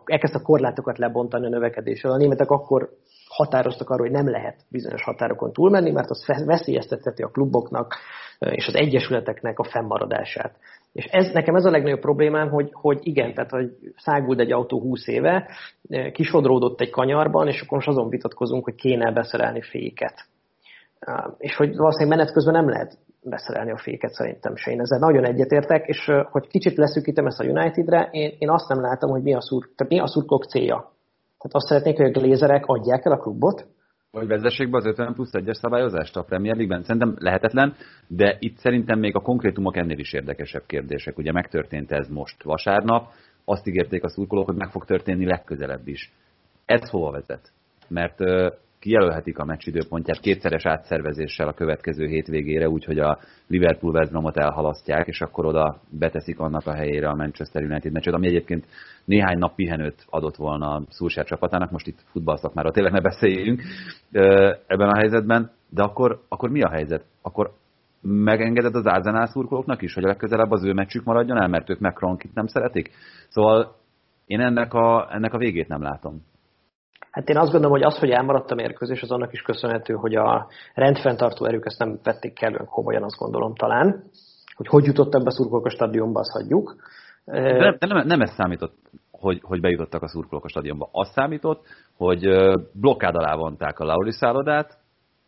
elkezdte 0.06 0.40
a 0.40 0.46
korlátokat 0.46 0.98
lebontani 0.98 1.46
a 1.46 1.50
növekedéssel, 1.50 2.12
a 2.12 2.18
németek 2.18 2.50
akkor 2.50 2.90
határoztak 3.36 3.90
arról, 3.90 4.08
hogy 4.08 4.16
nem 4.16 4.30
lehet 4.30 4.56
bizonyos 4.70 5.04
határokon 5.04 5.54
túlmenni, 5.54 5.92
mert 5.92 6.10
az 6.10 6.46
veszélyeztetheti 6.46 7.22
a 7.24 7.28
kluboknak 7.28 7.96
és 8.40 8.68
az 8.68 8.76
egyesületeknek 8.76 9.60
a 9.60 9.64
fennmaradását. 9.64 10.56
És 10.94 11.06
ez, 11.06 11.32
nekem 11.32 11.56
ez 11.56 11.66
a 11.66 11.72
legnagyobb 11.72 12.00
problémám, 12.00 12.50
hogy, 12.50 12.70
hogy 12.72 13.00
igen, 13.02 13.34
tehát 13.34 13.50
hogy 13.50 13.72
szágult 13.96 14.40
egy 14.40 14.52
autó 14.52 14.80
20 14.80 15.08
éve, 15.08 15.50
kisodródott 16.12 16.82
egy 16.82 16.90
kanyarban, 16.90 17.48
és 17.48 17.62
akkor 17.62 17.78
most 17.78 17.88
azon 17.88 18.10
vitatkozunk, 18.10 18.64
hogy 18.64 18.76
kéne 18.76 19.12
beszerelni 19.12 19.62
féket. 19.62 20.26
És 21.38 21.56
hogy 21.56 21.76
valószínűleg 21.76 22.18
menet 22.18 22.34
közben 22.34 22.54
nem 22.54 22.70
lehet 22.70 22.98
beszerelni 23.24 23.72
a 23.72 23.78
féket 23.78 24.12
szerintem 24.12 24.56
se. 24.56 24.72
Én 24.72 24.80
ezzel 24.80 25.00
nagyon 25.00 25.26
egyetértek, 25.26 25.88
és 25.88 26.12
hogy 26.32 26.48
kicsit 26.48 26.78
leszűkítem 26.78 27.26
ezt 27.26 27.40
a 27.40 27.46
Unitedre, 27.46 28.08
én, 28.12 28.36
én 28.40 28.50
azt 28.50 28.70
nem 28.70 28.82
látom, 28.82 29.10
hogy 29.10 29.22
mi 29.22 29.34
a, 29.34 29.42
szur, 29.42 29.70
tehát 29.76 29.94
mi 29.94 30.00
a 30.00 30.08
szurkolók 30.08 30.46
célja. 30.46 30.93
Tehát 31.44 31.58
azt 31.58 31.68
szeretnék, 31.68 31.98
hogy 31.98 32.06
a 32.06 32.20
glézerek 32.20 32.66
adják 32.66 33.06
el 33.06 33.12
a 33.12 33.18
klubot, 33.18 33.68
vagy 34.12 34.28
vezessék 34.28 34.70
be 34.70 34.78
az 34.78 34.86
50 34.86 35.14
plusz 35.14 35.30
1-es 35.34 35.54
szabályozást 35.54 36.16
a 36.16 36.24
Premier 36.24 36.56
League-ben. 36.56 36.84
Szerintem 36.84 37.16
lehetetlen, 37.20 37.76
de 38.08 38.38
itt 38.40 38.58
szerintem 38.58 39.00
még 39.00 39.16
a 39.16 39.20
konkrétumok 39.20 39.78
ennél 39.78 39.98
is 39.98 40.14
érdekesebb 40.14 40.64
kérdések. 40.66 41.18
Ugye 41.18 41.32
megtörtént 41.32 41.92
ez 41.92 42.08
most 42.08 42.44
vasárnap, 42.44 43.12
azt 43.46 43.68
ígérték 43.68 44.04
a 44.04 44.10
szurkolók, 44.10 44.46
hogy 44.46 44.56
meg 44.56 44.70
fog 44.70 44.86
történni 44.86 45.26
legközelebb 45.26 45.88
is. 45.88 46.12
Ez 46.66 46.90
hova 46.90 47.12
vezet? 47.12 47.52
Mert 47.88 48.20
kijelölhetik 48.84 49.38
a 49.38 49.46
meccs 49.46 49.68
időpontját 49.68 50.20
kétszeres 50.20 50.66
átszervezéssel 50.66 51.48
a 51.48 51.54
következő 51.54 52.06
hétvégére, 52.06 52.70
úgyhogy 52.70 53.00
a 53.00 53.20
Liverpool 53.48 53.94
West 53.94 54.38
elhalasztják, 54.38 55.08
és 55.08 55.22
akkor 55.22 55.46
oda 55.46 55.80
beteszik 55.90 56.40
annak 56.40 56.68
a 56.68 56.74
helyére 56.74 57.10
a 57.10 57.16
Manchester 57.16 57.64
United 57.64 57.92
meccset, 57.92 58.14
ami 58.14 58.28
egyébként 58.28 58.66
néhány 59.06 59.38
nap 59.38 59.56
pihenőt 59.56 60.06
adott 60.10 60.36
volna 60.36 60.76
a 60.76 60.84
Szulsár 60.90 61.26
csapatának, 61.26 61.72
most 61.72 61.88
itt 61.88 62.00
futballszakmáról 62.12 62.72
tényleg 62.72 62.92
ne 62.92 63.02
beszéljünk 63.02 63.62
ebben 64.68 64.90
a 64.90 64.98
helyzetben, 64.98 65.52
de 65.70 65.84
akkor, 65.84 66.22
akkor 66.28 66.50
mi 66.50 66.62
a 66.62 66.70
helyzet? 66.70 67.06
Akkor 67.22 67.52
megengeded 68.02 68.76
az 68.76 68.86
Arsenal 68.86 69.28
szurkolóknak 69.28 69.82
is, 69.82 69.94
hogy 69.94 70.04
a 70.04 70.08
legközelebb 70.08 70.52
az 70.52 70.64
ő 70.64 70.74
meccsük 70.74 71.04
maradjon 71.04 71.42
el, 71.42 71.48
mert 71.48 71.70
ők 71.70 71.80
Macronkit 71.80 72.34
nem 72.34 72.48
szeretik? 72.48 72.92
Szóval 73.30 73.76
én 74.26 74.40
ennek 74.40 74.74
a, 74.74 75.08
ennek 75.12 75.34
a 75.34 75.38
végét 75.38 75.68
nem 75.68 75.82
látom. 75.82 76.22
Hát 77.14 77.30
én 77.30 77.38
azt 77.38 77.52
gondolom, 77.52 77.78
hogy 77.78 77.86
az, 77.86 78.00
hogy 78.00 78.10
elmaradt 78.10 78.52
a 78.52 78.56
mérkőzés, 78.56 79.02
az 79.02 79.12
annak 79.12 79.34
is 79.34 79.42
köszönhető, 79.42 79.94
hogy 79.94 80.16
a 80.16 80.48
rendfenntartó 80.74 81.46
erők 81.46 81.66
ezt 81.66 81.80
nem 81.80 82.00
vették 82.04 82.34
kellően 82.34 82.66
komolyan, 82.66 83.04
azt 83.04 83.18
gondolom 83.18 83.56
talán. 83.56 84.04
Hogy 84.56 84.68
hogy 84.68 84.86
jutottak 84.86 85.24
be 85.24 85.32
szurkolók 85.32 85.66
a 85.66 85.70
stadionba, 85.70 86.20
azt 86.20 86.32
hagyjuk. 86.32 86.76
De, 87.26 87.76
de 87.80 87.88
nem, 87.88 88.08
nem 88.08 88.22
ez 88.22 88.34
számított, 88.34 88.76
hogy, 89.12 89.42
hogy 89.44 89.62
bejutottak 89.62 90.02
a 90.02 90.08
szurkolók 90.08 90.46
a 90.46 90.50
stadionba. 90.50 90.90
Az 90.92 91.12
számított, 91.12 91.66
hogy 91.98 92.28
blokkád 92.74 93.16
alá 93.16 93.36
vonták 93.36 93.80
a 93.80 93.86
Lauri 93.86 94.12
szállodát, 94.12 94.78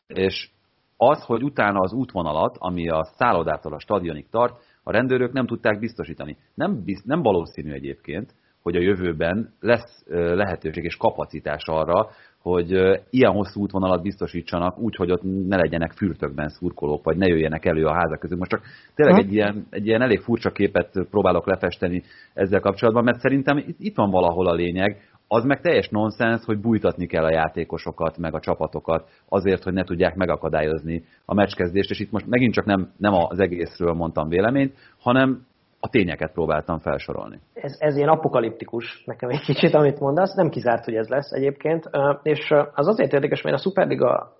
és 0.07 0.49
az, 0.97 1.23
hogy 1.23 1.43
utána 1.43 1.79
az 1.79 1.93
útvonalat, 1.93 2.55
ami 2.59 2.89
a 2.89 3.03
szállodától 3.17 3.73
a 3.73 3.79
stadionig 3.79 4.29
tart, 4.29 4.61
a 4.83 4.91
rendőrök 4.91 5.31
nem 5.31 5.47
tudták 5.47 5.79
biztosítani. 5.79 6.37
Nem, 6.53 6.83
nem 7.03 7.21
valószínű 7.21 7.71
egyébként, 7.71 8.33
hogy 8.65 8.75
a 8.75 8.81
jövőben 8.81 9.53
lesz 9.59 10.03
lehetőség 10.09 10.83
és 10.83 10.95
kapacitás 10.95 11.63
arra, 11.65 12.09
hogy 12.41 12.71
ilyen 13.09 13.31
hosszú 13.31 13.61
útvonalat 13.61 14.01
biztosítsanak 14.01 14.79
úgy, 14.79 14.95
hogy 14.95 15.11
ott 15.11 15.21
ne 15.23 15.55
legyenek 15.55 15.91
fürtökben 15.91 16.49
szurkolók, 16.49 17.03
vagy 17.03 17.17
ne 17.17 17.27
jöjjenek 17.27 17.65
elő 17.65 17.85
a 17.85 17.93
házak 17.93 18.19
között. 18.19 18.37
Most 18.37 18.51
csak 18.51 18.61
tényleg 18.95 19.19
egy 19.19 19.33
ilyen, 19.33 19.67
egy 19.69 19.85
ilyen 19.85 20.01
elég 20.01 20.19
furcsa 20.19 20.51
képet 20.51 20.91
próbálok 21.09 21.47
lefesteni 21.47 22.03
ezzel 22.33 22.59
kapcsolatban, 22.59 23.03
mert 23.03 23.19
szerintem 23.19 23.63
itt 23.77 23.95
van 23.95 24.09
valahol 24.09 24.47
a 24.47 24.53
lényeg, 24.53 25.01
az 25.27 25.43
meg 25.43 25.61
teljes 25.61 25.89
nonsens, 25.89 26.43
hogy 26.45 26.59
bújtatni 26.59 27.05
kell 27.07 27.23
a 27.23 27.33
játékosokat, 27.33 28.17
meg 28.17 28.33
a 28.33 28.39
csapatokat 28.39 29.09
azért, 29.29 29.63
hogy 29.63 29.73
ne 29.73 29.83
tudják 29.83 30.15
megakadályozni 30.15 31.03
a 31.25 31.33
meccskezdést, 31.33 31.89
és 31.89 31.99
itt 31.99 32.11
most 32.11 32.27
megint 32.27 32.53
csak 32.53 32.65
nem, 32.65 32.91
nem 32.97 33.13
az 33.13 33.39
egészről 33.39 33.93
mondtam 33.93 34.29
véleményt, 34.29 34.73
hanem 34.99 35.45
a 35.85 35.89
tényeket 35.89 36.31
próbáltam 36.31 36.79
felsorolni. 36.79 37.39
Ez, 37.53 37.75
ez 37.79 37.95
ilyen 37.95 38.09
apokaliptikus 38.09 39.03
nekem 39.05 39.29
egy 39.29 39.41
kicsit, 39.41 39.73
amit 39.73 39.99
mondasz, 39.99 40.33
nem 40.33 40.49
kizárt, 40.49 40.85
hogy 40.85 40.95
ez 40.95 41.07
lesz 41.07 41.31
egyébként, 41.31 41.89
és 42.21 42.51
az 42.73 42.87
azért 42.87 43.13
érdekes, 43.13 43.41
mert 43.41 43.55
a 43.55 43.61
Superliga 43.61 44.34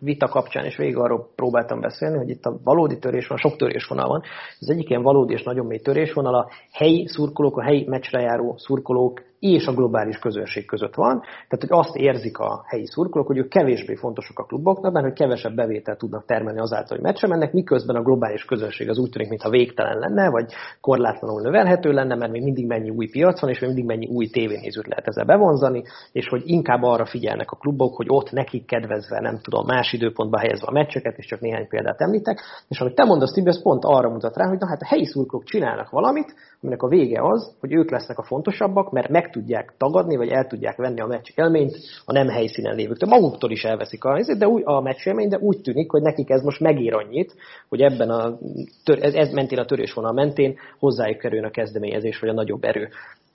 vita 0.00 0.28
kapcsán 0.28 0.64
is 0.64 0.76
végig 0.76 0.96
arról 0.96 1.28
próbáltam 1.34 1.80
beszélni, 1.80 2.16
hogy 2.16 2.28
itt 2.28 2.44
a 2.44 2.58
valódi 2.64 2.98
törés 2.98 3.26
van, 3.26 3.38
sok 3.38 3.56
törésvonal 3.56 4.08
van. 4.08 4.22
Az 4.60 4.70
egyik 4.70 4.88
ilyen 4.88 5.02
valódi 5.02 5.32
és 5.32 5.42
nagyon 5.42 5.66
mély 5.66 5.78
törésvonal 5.78 6.34
a 6.34 6.48
helyi 6.72 7.06
szurkolók, 7.06 7.56
a 7.56 7.62
helyi 7.62 7.84
meccsre 7.88 8.20
járó 8.20 8.54
szurkolók 8.56 9.22
és 9.40 9.66
a 9.66 9.72
globális 9.72 10.18
közönség 10.18 10.66
között 10.66 10.94
van. 10.94 11.20
Tehát, 11.20 11.66
hogy 11.68 11.78
azt 11.78 11.96
érzik 11.96 12.38
a 12.38 12.62
helyi 12.66 12.86
szurkolók, 12.86 13.26
hogy 13.26 13.38
ők 13.38 13.48
kevésbé 13.48 13.94
fontosak 13.94 14.38
a 14.38 14.44
kluboknak, 14.44 14.92
mert 14.92 15.06
hogy 15.06 15.14
kevesebb 15.14 15.54
bevételt 15.54 15.98
tudnak 15.98 16.24
termelni 16.24 16.60
azáltal, 16.60 16.96
hogy 16.96 17.06
meccse 17.06 17.26
mennek, 17.26 17.52
miközben 17.52 17.96
a 17.96 18.02
globális 18.02 18.44
közönség 18.44 18.88
az 18.88 18.98
úgy 18.98 19.10
tűnik, 19.10 19.28
mintha 19.28 19.50
végtelen 19.50 19.98
lenne, 19.98 20.30
vagy 20.30 20.52
korlátlanul 20.80 21.40
növelhető 21.40 21.90
lenne, 21.90 22.14
mert 22.14 22.32
még 22.32 22.42
mindig 22.42 22.66
mennyi 22.66 22.90
új 22.90 23.08
piac 23.08 23.40
van, 23.40 23.50
és 23.50 23.58
még 23.60 23.68
mindig 23.68 23.86
mennyi 23.86 24.06
új 24.06 24.26
tévénézőt 24.26 24.86
lehet 24.86 25.06
ezzel 25.06 25.24
bevonzani, 25.24 25.82
és 26.12 26.28
hogy 26.28 26.42
inkább 26.44 26.82
arra 26.82 27.06
figyelnek 27.06 27.50
a 27.50 27.56
klubok, 27.56 27.96
hogy 27.96 28.06
ott 28.08 28.30
nekik 28.30 28.66
kedvezve, 28.66 29.20
nem 29.20 29.38
tudom, 29.48 29.66
más 29.66 29.92
időpontba 29.92 30.38
helyezve 30.38 30.66
a 30.66 30.72
meccseket, 30.72 31.18
és 31.18 31.26
csak 31.26 31.40
néhány 31.40 31.68
példát 31.68 32.00
említek. 32.00 32.40
És 32.68 32.80
amit 32.80 32.94
te 32.94 33.04
mondasz, 33.04 33.32
Tibi, 33.32 33.48
ez 33.48 33.62
pont 33.62 33.84
arra 33.84 34.10
mutat 34.10 34.36
rá, 34.36 34.48
hogy 34.48 34.58
na 34.58 34.66
hát 34.66 34.80
a 34.80 34.86
helyi 34.86 35.04
szurkolók 35.04 35.44
csinálnak 35.44 35.90
valamit, 35.90 36.34
aminek 36.62 36.82
a 36.82 36.88
vége 36.88 37.22
az, 37.22 37.56
hogy 37.60 37.72
ők 37.72 37.90
lesznek 37.90 38.18
a 38.18 38.22
fontosabbak, 38.22 38.90
mert 38.90 39.08
meg 39.08 39.30
tudják 39.30 39.74
tagadni, 39.78 40.16
vagy 40.16 40.28
el 40.28 40.46
tudják 40.46 40.76
venni 40.76 41.00
a 41.00 41.06
meccs 41.06 41.28
élményt 41.34 41.76
a 42.04 42.12
nem 42.12 42.28
helyszínen 42.28 42.74
lévőktől. 42.74 43.08
Maguktól 43.08 43.50
is 43.50 43.64
elveszik 43.64 44.04
a, 44.04 44.34
de 44.38 44.48
úgy, 44.48 44.62
a 44.64 44.80
meccs 44.80 45.06
élményt, 45.06 45.30
de 45.30 45.38
úgy 45.38 45.60
tűnik, 45.60 45.90
hogy 45.90 46.02
nekik 46.02 46.30
ez 46.30 46.42
most 46.42 46.60
megér 46.60 46.94
annyit, 46.94 47.34
hogy 47.68 47.80
ebben 47.80 48.10
a, 48.10 48.38
ez, 48.84 49.14
ez 49.14 49.32
mentén 49.32 49.58
a 49.58 49.64
törésvonal 49.64 50.12
mentén 50.12 50.56
hozzájuk 50.78 51.18
kerül 51.18 51.44
a 51.44 51.50
kezdeményezés, 51.50 52.18
vagy 52.18 52.28
a 52.28 52.32
nagyobb 52.32 52.64
erő. 52.64 52.88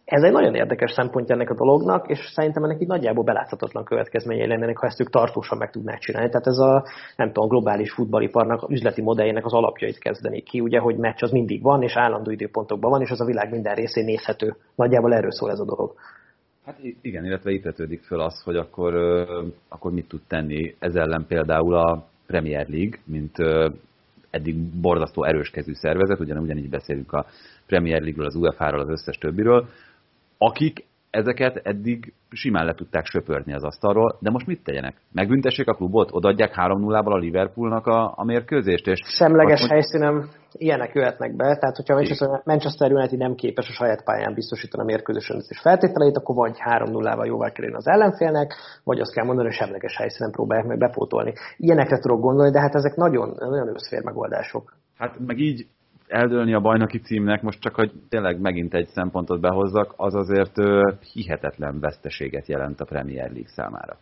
Ez 0.05 0.23
egy 0.23 0.31
nagyon 0.31 0.55
érdekes 0.55 0.91
szempontja 0.91 1.35
ennek 1.35 1.49
a 1.49 1.55
dolognak, 1.55 2.09
és 2.09 2.19
szerintem 2.33 2.63
ennek 2.63 2.81
így 2.81 2.87
nagyjából 2.87 3.23
beláthatatlan 3.23 3.83
következményei 3.83 4.47
lennének, 4.47 4.77
ha 4.77 4.87
ezt 4.87 5.01
ők 5.01 5.09
tartósan 5.09 5.57
meg 5.57 5.71
tudnák 5.71 5.99
csinálni. 5.99 6.29
Tehát 6.29 6.47
ez 6.47 6.57
a, 6.57 6.85
nem 7.15 7.31
tudom, 7.31 7.49
globális 7.49 7.91
futballiparnak, 7.91 8.69
üzleti 8.69 9.01
modelljének 9.01 9.45
az 9.45 9.53
alapjait 9.53 9.97
kezdenék 9.97 10.43
ki, 10.43 10.59
ugye, 10.59 10.79
hogy 10.79 10.97
meccs 10.97 11.23
az 11.23 11.31
mindig 11.31 11.61
van, 11.61 11.81
és 11.81 11.95
állandó 11.95 12.31
időpontokban 12.31 12.91
van, 12.91 13.01
és 13.01 13.09
az 13.09 13.21
a 13.21 13.25
világ 13.25 13.51
minden 13.51 13.75
részén 13.75 14.05
nézhető. 14.05 14.55
Nagyjából 14.75 15.13
erről 15.13 15.31
szól 15.31 15.51
ez 15.51 15.59
a 15.59 15.65
dolog. 15.65 15.93
Hát 16.65 16.77
igen, 17.01 17.25
illetve 17.25 17.51
itt 17.51 17.63
vetődik 17.63 18.01
föl 18.01 18.19
az, 18.19 18.41
hogy 18.43 18.55
akkor, 18.55 18.95
akkor 19.69 19.91
mit 19.91 20.07
tud 20.07 20.21
tenni 20.27 20.75
ez 20.79 20.95
ellen 20.95 21.25
például 21.27 21.75
a 21.75 22.05
Premier 22.27 22.67
League, 22.69 22.99
mint 23.05 23.35
eddig 24.29 24.55
borzasztó 24.81 25.23
erőskezű 25.23 25.73
szervezet, 25.73 26.19
ugyan, 26.19 26.37
ugyanígy 26.37 26.69
beszélünk 26.69 27.13
a 27.13 27.25
Premier 27.67 28.01
League-ről, 28.01 28.25
az 28.25 28.35
UEFA-ról, 28.35 28.79
az 28.79 28.89
összes 28.89 29.17
többiről, 29.17 29.67
akik 30.45 30.85
ezeket 31.09 31.55
eddig 31.63 32.13
simán 32.31 32.65
le 32.65 32.73
tudták 32.73 33.05
söpörni 33.05 33.53
az 33.53 33.63
asztalról, 33.63 34.17
de 34.19 34.29
most 34.29 34.47
mit 34.47 34.63
tegyenek? 34.63 34.95
Megbüntessék 35.11 35.67
a 35.67 35.73
klubot? 35.73 36.09
Odaadják 36.11 36.53
3-0-val 36.55 37.13
a 37.13 37.17
Liverpoolnak 37.17 37.87
a, 37.87 38.13
a 38.15 38.23
mérkőzést? 38.23 38.87
És 38.87 38.99
Semleges 39.05 39.61
azt, 39.61 39.71
helyszínen 39.71 40.29
ilyenek 40.51 40.93
jöhetnek 40.93 41.35
be, 41.35 41.57
tehát 41.57 41.75
hogyha 41.75 41.93
Manchester, 41.93 42.41
Manchester 42.43 42.91
United 42.91 43.17
nem 43.17 43.35
képes 43.35 43.69
a 43.69 43.71
saját 43.71 44.03
pályán 44.03 44.33
biztosítani 44.33 44.83
a 44.83 44.85
mérkőzés 44.85 45.31
és 45.47 45.59
feltételeit, 45.59 46.17
akkor 46.17 46.35
vagy 46.35 46.57
3-0-val 46.65 47.25
jóvá 47.25 47.49
kell 47.49 47.75
az 47.75 47.87
ellenfélnek, 47.87 48.55
vagy 48.83 48.99
azt 48.99 49.13
kell 49.13 49.25
mondani, 49.25 49.47
hogy 49.47 49.57
semleges 49.57 49.97
helyszínen 49.97 50.31
próbálják 50.31 50.67
meg 50.67 50.77
bepótolni. 50.77 51.33
Ilyenekre 51.57 51.99
tudok 51.99 52.21
gondolni, 52.21 52.51
de 52.51 52.59
hát 52.59 52.75
ezek 52.75 52.95
nagyon, 52.95 53.35
nagyon 53.39 53.67
összfér 53.67 54.03
megoldások. 54.03 54.73
Hát 54.97 55.19
meg 55.19 55.39
így 55.39 55.67
eldőlni 56.13 56.53
a 56.53 56.59
bajnoki 56.59 56.99
címnek, 56.99 57.41
most 57.41 57.61
csak, 57.61 57.75
hogy 57.75 57.91
tényleg 58.09 58.39
megint 58.39 58.73
egy 58.73 58.87
szempontot 58.87 59.41
behozzak, 59.41 59.93
az 59.97 60.13
azért 60.13 60.55
hihetetlen 61.13 61.79
veszteséget 61.79 62.47
jelent 62.47 62.79
a 62.79 62.85
Premier 62.85 63.31
League 63.31 63.49
számára. 63.55 63.97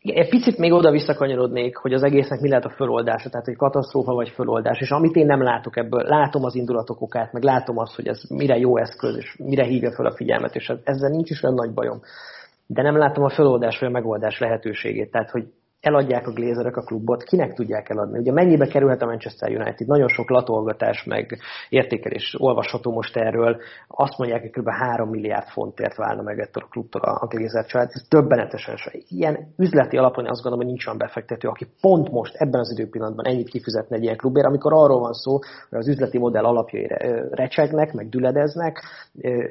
Egy 0.00 0.28
picit 0.28 0.58
még 0.58 0.72
oda 0.72 0.90
visszakanyarodnék, 0.90 1.76
hogy 1.76 1.92
az 1.92 2.02
egésznek 2.02 2.40
mi 2.40 2.48
lehet 2.48 2.64
a 2.64 2.70
föloldása, 2.70 3.30
tehát 3.30 3.48
egy 3.48 3.56
katasztrófa 3.56 4.12
vagy 4.12 4.28
föloldás, 4.28 4.80
és 4.80 4.90
amit 4.90 5.14
én 5.14 5.26
nem 5.26 5.42
látok 5.42 5.76
ebből, 5.76 6.02
látom 6.02 6.44
az 6.44 6.54
indulatok 6.54 7.00
okát, 7.00 7.32
meg 7.32 7.42
látom 7.42 7.78
azt, 7.78 7.94
hogy 7.94 8.06
ez 8.06 8.22
mire 8.28 8.56
jó 8.56 8.76
eszköz, 8.76 9.16
és 9.16 9.36
mire 9.38 9.64
hívja 9.64 9.92
fel 9.92 10.06
a 10.06 10.16
figyelmet, 10.16 10.54
és 10.54 10.72
ezzel 10.84 11.10
nincs 11.10 11.30
is 11.30 11.42
olyan 11.42 11.54
nagy 11.54 11.74
bajom. 11.74 12.00
De 12.66 12.82
nem 12.82 12.96
látom 12.96 13.24
a 13.24 13.28
föloldás 13.28 13.78
vagy 13.78 13.88
a 13.88 13.92
megoldás 13.92 14.38
lehetőségét. 14.38 15.10
Tehát, 15.10 15.30
hogy 15.30 15.44
eladják 15.86 16.26
a 16.26 16.32
glézerek 16.32 16.76
a 16.76 16.82
klubot, 16.82 17.22
kinek 17.22 17.54
tudják 17.54 17.88
eladni? 17.88 18.18
Ugye 18.18 18.32
mennyibe 18.32 18.66
kerülhet 18.66 19.02
a 19.02 19.06
Manchester 19.06 19.50
United? 19.50 19.86
Nagyon 19.86 20.08
sok 20.08 20.30
latolgatás, 20.30 21.04
meg 21.04 21.38
értékelés 21.68 22.34
olvasható 22.38 22.92
most 22.92 23.16
erről. 23.16 23.56
Azt 23.86 24.18
mondják, 24.18 24.40
hogy 24.40 24.50
kb. 24.50 24.68
3 24.68 25.08
milliárd 25.08 25.46
fontért 25.46 25.96
válna 25.96 26.22
meg 26.22 26.38
ettől 26.38 26.62
a 26.66 26.70
klubtól 26.70 27.02
a 27.02 27.26
glézer 27.26 27.66
család. 27.66 27.88
Ez 27.92 28.08
döbbenetesen 28.08 28.76
se. 28.76 28.92
Ilyen 29.08 29.54
üzleti 29.58 29.96
alapon 29.96 30.26
azt 30.26 30.42
gondolom, 30.42 30.58
hogy 30.58 30.66
nincs 30.66 30.86
olyan 30.86 30.98
befektető, 30.98 31.48
aki 31.48 31.66
pont 31.80 32.10
most 32.10 32.34
ebben 32.34 32.60
az 32.60 32.70
időpillanatban 32.78 33.26
ennyit 33.26 33.48
kifizetne 33.48 33.96
egy 33.96 34.02
ilyen 34.02 34.16
klubért, 34.16 34.46
amikor 34.46 34.72
arról 34.72 35.00
van 35.00 35.12
szó, 35.12 35.38
hogy 35.70 35.78
az 35.78 35.88
üzleti 35.88 36.18
modell 36.18 36.44
alapjai 36.44 36.86
recsegnek, 37.30 37.92
meg 37.92 38.08
düledeznek, 38.08 38.82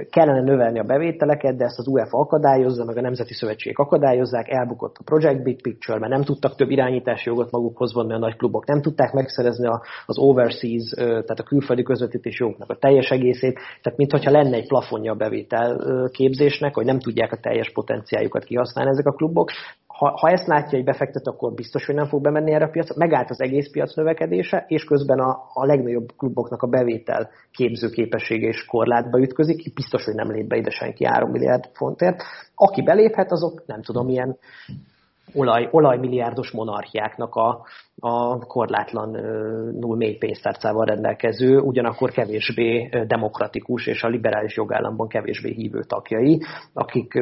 kellene 0.10 0.42
növelni 0.42 0.80
a 0.80 0.84
bevételeket, 0.84 1.56
de 1.56 1.66
ezt 1.66 1.80
az 1.80 1.88
UEFA 1.88 2.18
akadályozza, 2.18 2.86
meg 2.86 2.98
a 2.98 3.02
Nemzeti 3.02 3.34
Szövetség 3.34 3.80
akadályozzák, 3.80 4.50
elbukott 4.50 4.96
a 4.98 5.04
Project 5.04 5.44
Big 5.44 5.62
Picture, 5.62 6.00
mert 6.00 6.12
nem 6.12 6.24
tudtak 6.26 6.56
több 6.56 6.70
irányítási 6.70 7.30
jogot 7.30 7.52
magukhoz 7.52 7.94
vonni 7.94 8.14
a 8.14 8.18
nagy 8.18 8.36
klubok, 8.36 8.68
nem 8.68 8.82
tudták 8.82 9.14
megszerezni 9.14 9.68
az 10.06 10.18
overseas, 10.18 10.90
tehát 10.96 11.40
a 11.40 11.44
külföldi 11.44 11.84
közvetítés 11.84 12.40
jogoknak 12.40 12.70
a 12.70 12.78
teljes 12.78 13.10
egészét, 13.10 13.60
tehát 13.82 13.98
mintha 13.98 14.32
lenne 14.32 14.56
egy 14.56 14.68
plafonja 14.68 15.12
a 15.12 15.16
bevétel 15.16 15.80
képzésnek, 16.12 16.74
hogy 16.74 16.86
nem 16.86 17.00
tudják 17.00 17.32
a 17.32 17.40
teljes 17.42 17.72
potenciáljukat 17.72 18.44
kihasználni 18.44 18.92
ezek 18.92 19.06
a 19.06 19.12
klubok, 19.12 19.52
ha, 19.98 20.18
ha 20.20 20.30
ezt 20.30 20.48
látja 20.48 20.78
egy 20.78 20.84
befektető, 20.84 21.32
akkor 21.32 21.54
biztos, 21.54 21.86
hogy 21.86 21.96
nem 21.96 22.08
fog 22.08 22.22
bemenni 22.22 22.52
erre 22.52 22.66
a 22.66 22.70
piacra. 22.70 22.96
Megállt 22.98 23.30
az 23.30 23.42
egész 23.42 23.72
piac 23.72 23.96
növekedése, 23.96 24.66
és 24.68 24.84
közben 24.84 25.20
a, 25.20 25.50
a 25.54 25.66
legnagyobb 25.66 26.12
kluboknak 26.18 26.62
a 26.62 26.68
bevétel 26.68 27.30
képző 27.52 27.90
képessége 27.90 28.48
és 28.48 28.66
korlátba 28.66 29.20
ütközik. 29.20 29.74
Biztos, 29.74 30.06
hogy 30.06 30.16
nem 30.16 30.32
lép 30.32 30.48
be 30.48 30.58
ide 30.58 30.70
senki 30.70 31.06
3 31.06 31.30
milliárd 31.30 31.70
fontért. 31.74 32.24
Aki 32.56 32.82
beléphet, 32.82 33.32
azok 33.32 33.64
nem 33.66 33.82
tudom, 33.82 34.10
ilyen 34.10 34.38
olaj, 35.34 35.68
olajmilliárdos 35.72 36.52
monarchiáknak 36.52 37.36
a, 37.36 37.66
a 38.08 38.38
korlátlanul 38.38 39.96
mély 39.96 40.18
pénztárcával 40.18 40.86
rendelkező, 40.86 41.60
ugyanakkor 41.60 42.12
kevésbé 42.12 42.90
demokratikus 43.08 43.88
és 43.88 44.04
a 44.04 44.08
liberális 44.08 44.56
jogállamban 44.56 45.08
kevésbé 45.08 45.54
hívő 45.54 45.80
tagjai, 45.88 46.42
akik 46.74 47.14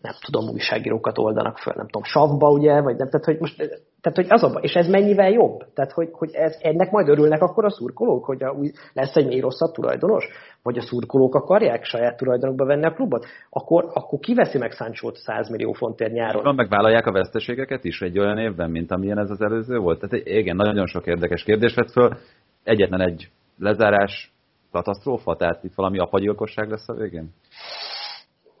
nem 0.00 0.14
tudom, 0.20 0.48
újságírókat 0.52 1.18
oldanak 1.18 1.58
föl, 1.58 1.74
nem 1.76 1.86
tudom, 1.86 2.02
savba, 2.02 2.50
ugye, 2.50 2.80
vagy 2.80 2.96
nem, 2.96 3.08
tehát 3.08 3.24
hogy 3.24 3.38
most 3.38 3.82
tehát, 4.02 4.18
hogy 4.18 4.26
az 4.28 4.42
a 4.42 4.58
és 4.60 4.74
ez 4.74 4.88
mennyivel 4.88 5.30
jobb? 5.30 5.58
Tehát, 5.74 5.92
hogy, 5.92 6.08
hogy 6.12 6.30
ez, 6.32 6.58
ennek 6.60 6.90
majd 6.90 7.08
örülnek 7.08 7.42
akkor 7.42 7.64
a 7.64 7.70
szurkolók, 7.70 8.24
hogy 8.24 8.42
a, 8.42 8.50
új, 8.50 8.70
lesz 8.92 9.16
egy 9.16 9.26
még 9.26 9.40
rosszabb 9.40 9.72
tulajdonos? 9.72 10.28
Vagy 10.62 10.78
a 10.78 10.82
szurkolók 10.82 11.34
akarják 11.34 11.84
saját 11.84 12.16
tulajdonokba 12.16 12.64
venni 12.64 12.84
a 12.84 12.92
klubot? 12.92 13.26
Akkor, 13.50 13.90
akkor 13.92 14.18
kiveszi 14.18 14.58
meg 14.58 14.72
Sancho-t 14.72 15.16
100 15.16 15.50
millió 15.50 15.72
fontért 15.72 16.12
nyáron? 16.12 16.42
Van, 16.42 16.54
megvállalják 16.54 17.06
a 17.06 17.12
veszteségeket 17.12 17.84
is 17.84 18.00
egy 18.00 18.18
olyan 18.18 18.38
évben, 18.38 18.70
mint 18.70 18.92
amilyen 18.92 19.18
ez 19.18 19.30
az 19.30 19.40
előző 19.40 19.78
volt? 19.78 20.00
Tehát 20.00 20.26
igen, 20.38 20.56
nagyon 20.56 20.86
sok 20.86 21.06
érdekes 21.06 21.42
kérdés 21.42 21.74
vett 21.74 21.90
föl. 21.90 22.16
Egyetlen 22.62 23.00
egy 23.00 23.28
lezárás, 23.58 24.32
katasztrófa? 24.70 25.36
Tehát 25.36 25.64
itt 25.64 25.74
valami 25.74 25.98
apagyilkosság 25.98 26.70
lesz 26.70 26.88
a 26.88 26.94
végén? 26.94 27.30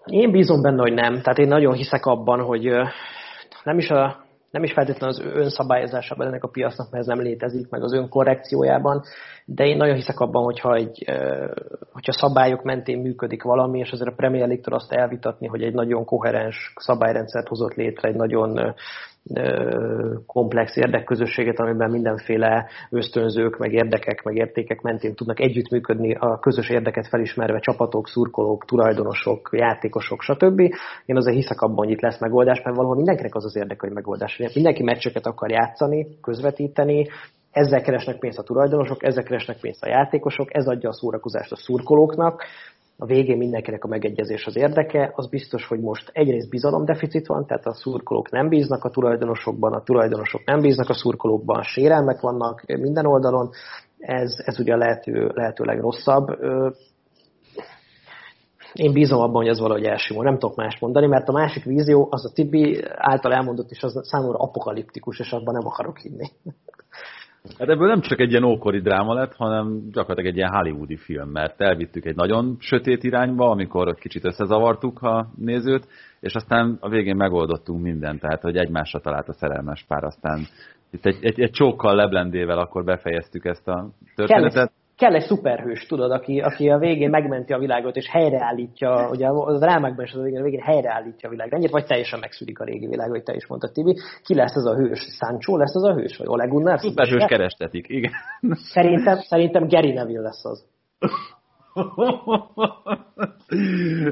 Én 0.04 0.30
bízom 0.30 0.62
benne, 0.62 0.80
hogy 0.80 0.92
nem. 0.92 1.20
Tehát 1.20 1.38
én 1.38 1.48
nagyon 1.48 1.74
hiszek 1.74 2.06
abban, 2.06 2.40
hogy 2.40 2.62
nem 3.64 3.78
is 3.78 3.90
a 3.90 4.22
nem 4.52 4.62
is 4.62 4.72
feltétlenül 4.72 5.16
az 5.16 5.34
önszabályozásában 5.34 6.26
ennek 6.26 6.44
a 6.44 6.48
piacnak, 6.48 6.90
mert 6.90 7.08
ez 7.08 7.16
nem 7.16 7.24
létezik, 7.24 7.70
meg 7.70 7.82
az 7.82 7.92
önkorrekciójában, 7.92 9.02
de 9.44 9.64
én 9.64 9.76
nagyon 9.76 9.94
hiszek 9.94 10.20
abban, 10.20 10.44
hogyha, 10.44 10.74
egy, 10.74 11.04
hogyha 11.92 12.12
szabályok 12.12 12.62
mentén 12.62 12.98
működik 12.98 13.42
valami, 13.42 13.78
és 13.78 13.90
azért 13.90 14.10
a 14.10 14.14
Premier 14.16 14.46
League-től 14.46 14.74
azt 14.74 14.92
elvitatni, 14.92 15.46
hogy 15.46 15.62
egy 15.62 15.74
nagyon 15.74 16.04
koherens 16.04 16.72
szabályrendszert 16.76 17.48
hozott 17.48 17.74
létre, 17.74 18.08
egy 18.08 18.14
nagyon 18.14 18.74
komplex 20.26 20.76
érdekközösséget, 20.76 21.60
amiben 21.60 21.90
mindenféle 21.90 22.66
ösztönzők, 22.90 23.58
meg 23.58 23.72
érdekek, 23.72 24.22
meg 24.22 24.36
értékek 24.36 24.80
mentén 24.80 25.14
tudnak 25.14 25.40
együttműködni 25.40 26.14
a 26.14 26.38
közös 26.38 26.70
érdeket 26.70 27.08
felismerve 27.08 27.58
csapatok, 27.58 28.08
szurkolók, 28.08 28.64
tulajdonosok, 28.64 29.48
játékosok, 29.52 30.22
stb. 30.22 30.60
Én 31.04 31.16
azért 31.16 31.36
hiszek 31.36 31.60
abban, 31.60 31.76
hogy 31.76 31.90
itt 31.90 32.00
lesz 32.00 32.20
megoldás, 32.20 32.62
mert 32.62 32.76
valahol 32.76 32.96
mindenkinek 32.96 33.34
az 33.34 33.44
az 33.44 33.56
érdek, 33.56 33.80
hogy 33.80 33.92
megoldás. 33.92 34.40
Mindenki 34.54 34.82
meccseket 34.82 35.26
akar 35.26 35.50
játszani, 35.50 36.06
közvetíteni, 36.20 37.06
ezzel 37.52 37.80
keresnek 37.80 38.18
pénzt 38.18 38.38
a 38.38 38.42
tulajdonosok, 38.42 39.04
ezzel 39.04 39.22
keresnek 39.22 39.60
pénzt 39.60 39.82
a 39.82 39.88
játékosok, 39.88 40.54
ez 40.54 40.66
adja 40.66 40.88
a 40.88 40.92
szórakozást 40.92 41.52
a 41.52 41.56
szurkolóknak, 41.56 42.44
a 43.02 43.06
végén 43.06 43.36
mindenkinek 43.36 43.84
a 43.84 43.88
megegyezés 43.88 44.46
az 44.46 44.56
érdeke, 44.56 45.12
az 45.14 45.28
biztos, 45.28 45.66
hogy 45.66 45.80
most 45.80 46.10
egyrészt 46.12 46.48
bizalomdeficit 46.48 47.26
van, 47.26 47.46
tehát 47.46 47.66
a 47.66 47.74
szurkolók 47.74 48.30
nem 48.30 48.48
bíznak 48.48 48.84
a 48.84 48.90
tulajdonosokban, 48.90 49.72
a 49.72 49.82
tulajdonosok 49.82 50.44
nem 50.44 50.60
bíznak 50.60 50.88
a 50.88 50.94
szurkolókban, 50.94 51.62
sérelmek 51.62 52.20
vannak 52.20 52.62
minden 52.66 53.06
oldalon, 53.06 53.50
ez, 53.98 54.34
ez 54.44 54.60
ugye 54.60 54.72
a 54.72 54.76
lehető, 54.76 55.30
lehető 55.34 55.64
legrosszabb. 55.64 56.28
Én 58.72 58.92
bízom 58.92 59.20
abban, 59.20 59.42
hogy 59.42 59.48
ez 59.48 59.60
valahogy 59.60 59.84
elsimul, 59.84 60.24
nem 60.24 60.38
tudok 60.38 60.56
más 60.56 60.78
mondani, 60.78 61.06
mert 61.06 61.28
a 61.28 61.32
másik 61.32 61.64
vízió, 61.64 62.08
az 62.10 62.24
a 62.24 62.32
Tibi 62.34 62.84
által 62.96 63.32
elmondott, 63.32 63.70
és 63.70 63.82
az 63.82 64.00
számomra 64.02 64.38
apokaliptikus, 64.38 65.18
és 65.18 65.32
abban 65.32 65.54
nem 65.54 65.66
akarok 65.66 65.98
hinni. 65.98 66.26
Hát 67.58 67.68
ebből 67.68 67.86
nem 67.88 68.00
csak 68.00 68.20
egy 68.20 68.30
ilyen 68.30 68.44
ókori 68.44 68.80
dráma 68.80 69.14
lett, 69.14 69.34
hanem 69.34 69.80
gyakorlatilag 69.90 70.30
egy 70.30 70.36
ilyen 70.36 70.54
hollywoodi 70.54 70.96
film, 70.96 71.28
mert 71.28 71.60
elvittük 71.60 72.04
egy 72.04 72.16
nagyon 72.16 72.56
sötét 72.58 73.02
irányba, 73.04 73.50
amikor 73.50 73.94
kicsit 73.94 74.24
összezavartuk 74.24 75.02
a 75.02 75.28
nézőt, 75.36 75.88
és 76.20 76.34
aztán 76.34 76.76
a 76.80 76.88
végén 76.88 77.16
megoldottunk 77.16 77.82
mindent, 77.82 78.20
tehát 78.20 78.42
hogy 78.42 78.56
egymásra 78.56 79.00
talált 79.00 79.28
a 79.28 79.32
szerelmes 79.32 79.84
pár, 79.88 80.04
aztán 80.04 80.46
itt 80.90 81.06
egy, 81.06 81.18
egy, 81.20 81.40
egy 81.40 81.50
csókkal 81.50 81.94
leblendével 81.94 82.58
akkor 82.58 82.84
befejeztük 82.84 83.44
ezt 83.44 83.68
a 83.68 83.88
történetet 84.14 84.72
kell 85.02 85.14
egy 85.14 85.26
szuperhős, 85.26 85.86
tudod, 85.86 86.10
aki, 86.10 86.40
aki 86.40 86.70
a 86.70 86.78
végén 86.78 87.10
megmenti 87.10 87.52
a 87.52 87.58
világot, 87.58 87.96
és 87.96 88.08
helyreállítja, 88.10 89.08
ugye 89.10 89.26
a 89.26 89.58
drámákban 89.58 90.04
is 90.04 90.12
az 90.12 90.22
végén, 90.22 90.40
a 90.40 90.42
végén 90.42 90.60
helyreállítja 90.60 91.28
a 91.28 91.30
világrendjét, 91.32 91.72
vagy 91.72 91.86
teljesen 91.86 92.18
megszűnik 92.18 92.60
a 92.60 92.64
régi 92.64 92.86
világ, 92.86 93.10
hogy 93.10 93.22
te 93.22 93.34
is 93.34 93.46
mondtad, 93.46 93.72
Tibi. 93.72 93.96
Ki 94.24 94.34
lesz 94.34 94.54
ez 94.54 94.64
a 94.64 94.74
hős? 94.74 95.00
Sancho 95.18 95.56
lesz 95.56 95.74
az 95.74 95.84
a 95.84 95.94
hős? 95.94 96.16
Vagy 96.16 96.26
Ole 96.28 96.46
Gunnar? 96.46 96.78
Szuperhős 96.78 97.24
kerestetik, 97.24 97.88
igen. 97.88 98.12
Szerintem, 98.74 99.16
szerintem 99.16 99.68
Gary 99.68 99.92
Neville 99.92 100.20
lesz 100.20 100.44
az. 100.44 100.64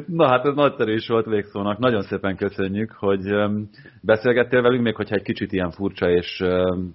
Na 0.07 0.29
hát 0.29 0.47
ez 0.47 0.55
nagyszerű 0.55 0.93
is 0.93 1.09
volt 1.09 1.27
végszónak. 1.27 1.79
Nagyon 1.79 2.03
szépen 2.03 2.37
köszönjük, 2.37 2.93
hogy 2.93 3.23
beszélgettél 4.03 4.63
velünk, 4.63 4.83
még 4.83 4.95
hogyha 4.95 5.15
egy 5.15 5.23
kicsit 5.23 5.53
ilyen 5.53 5.71
furcsa 5.71 6.11
és 6.11 6.37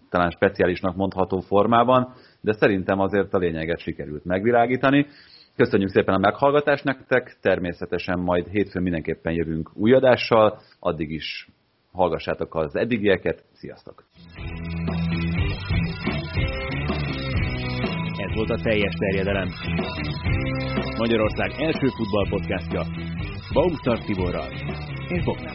talán 0.09 0.29
speciálisnak 0.29 0.95
mondható 0.95 1.39
formában 1.39 2.13
de 2.45 2.53
szerintem 2.53 2.99
azért 2.99 3.33
a 3.33 3.37
lényeget 3.37 3.79
sikerült 3.79 4.25
megvilágítani. 4.25 5.05
Köszönjük 5.55 5.89
szépen 5.89 6.13
a 6.13 6.17
meghallgatást 6.17 6.83
nektek, 6.83 7.37
természetesen 7.41 8.19
majd 8.19 8.47
hétfőn 8.47 8.83
mindenképpen 8.83 9.33
jövünk 9.33 9.69
új 9.73 9.93
adással, 9.93 10.59
addig 10.79 11.11
is 11.11 11.47
hallgassátok 11.91 12.55
az 12.55 12.75
eddigieket, 12.75 13.43
sziasztok! 13.53 14.03
Ez 18.17 18.35
volt 18.35 18.49
a 18.49 18.61
teljes 18.63 18.93
terjedelem. 18.99 19.47
Magyarország 20.97 21.51
első 21.57 21.87
futballpodcastja 21.87 22.83
Baumstark 23.53 24.03
Tiborral 24.05 24.51
és 25.07 25.23
Bognár 25.23 25.54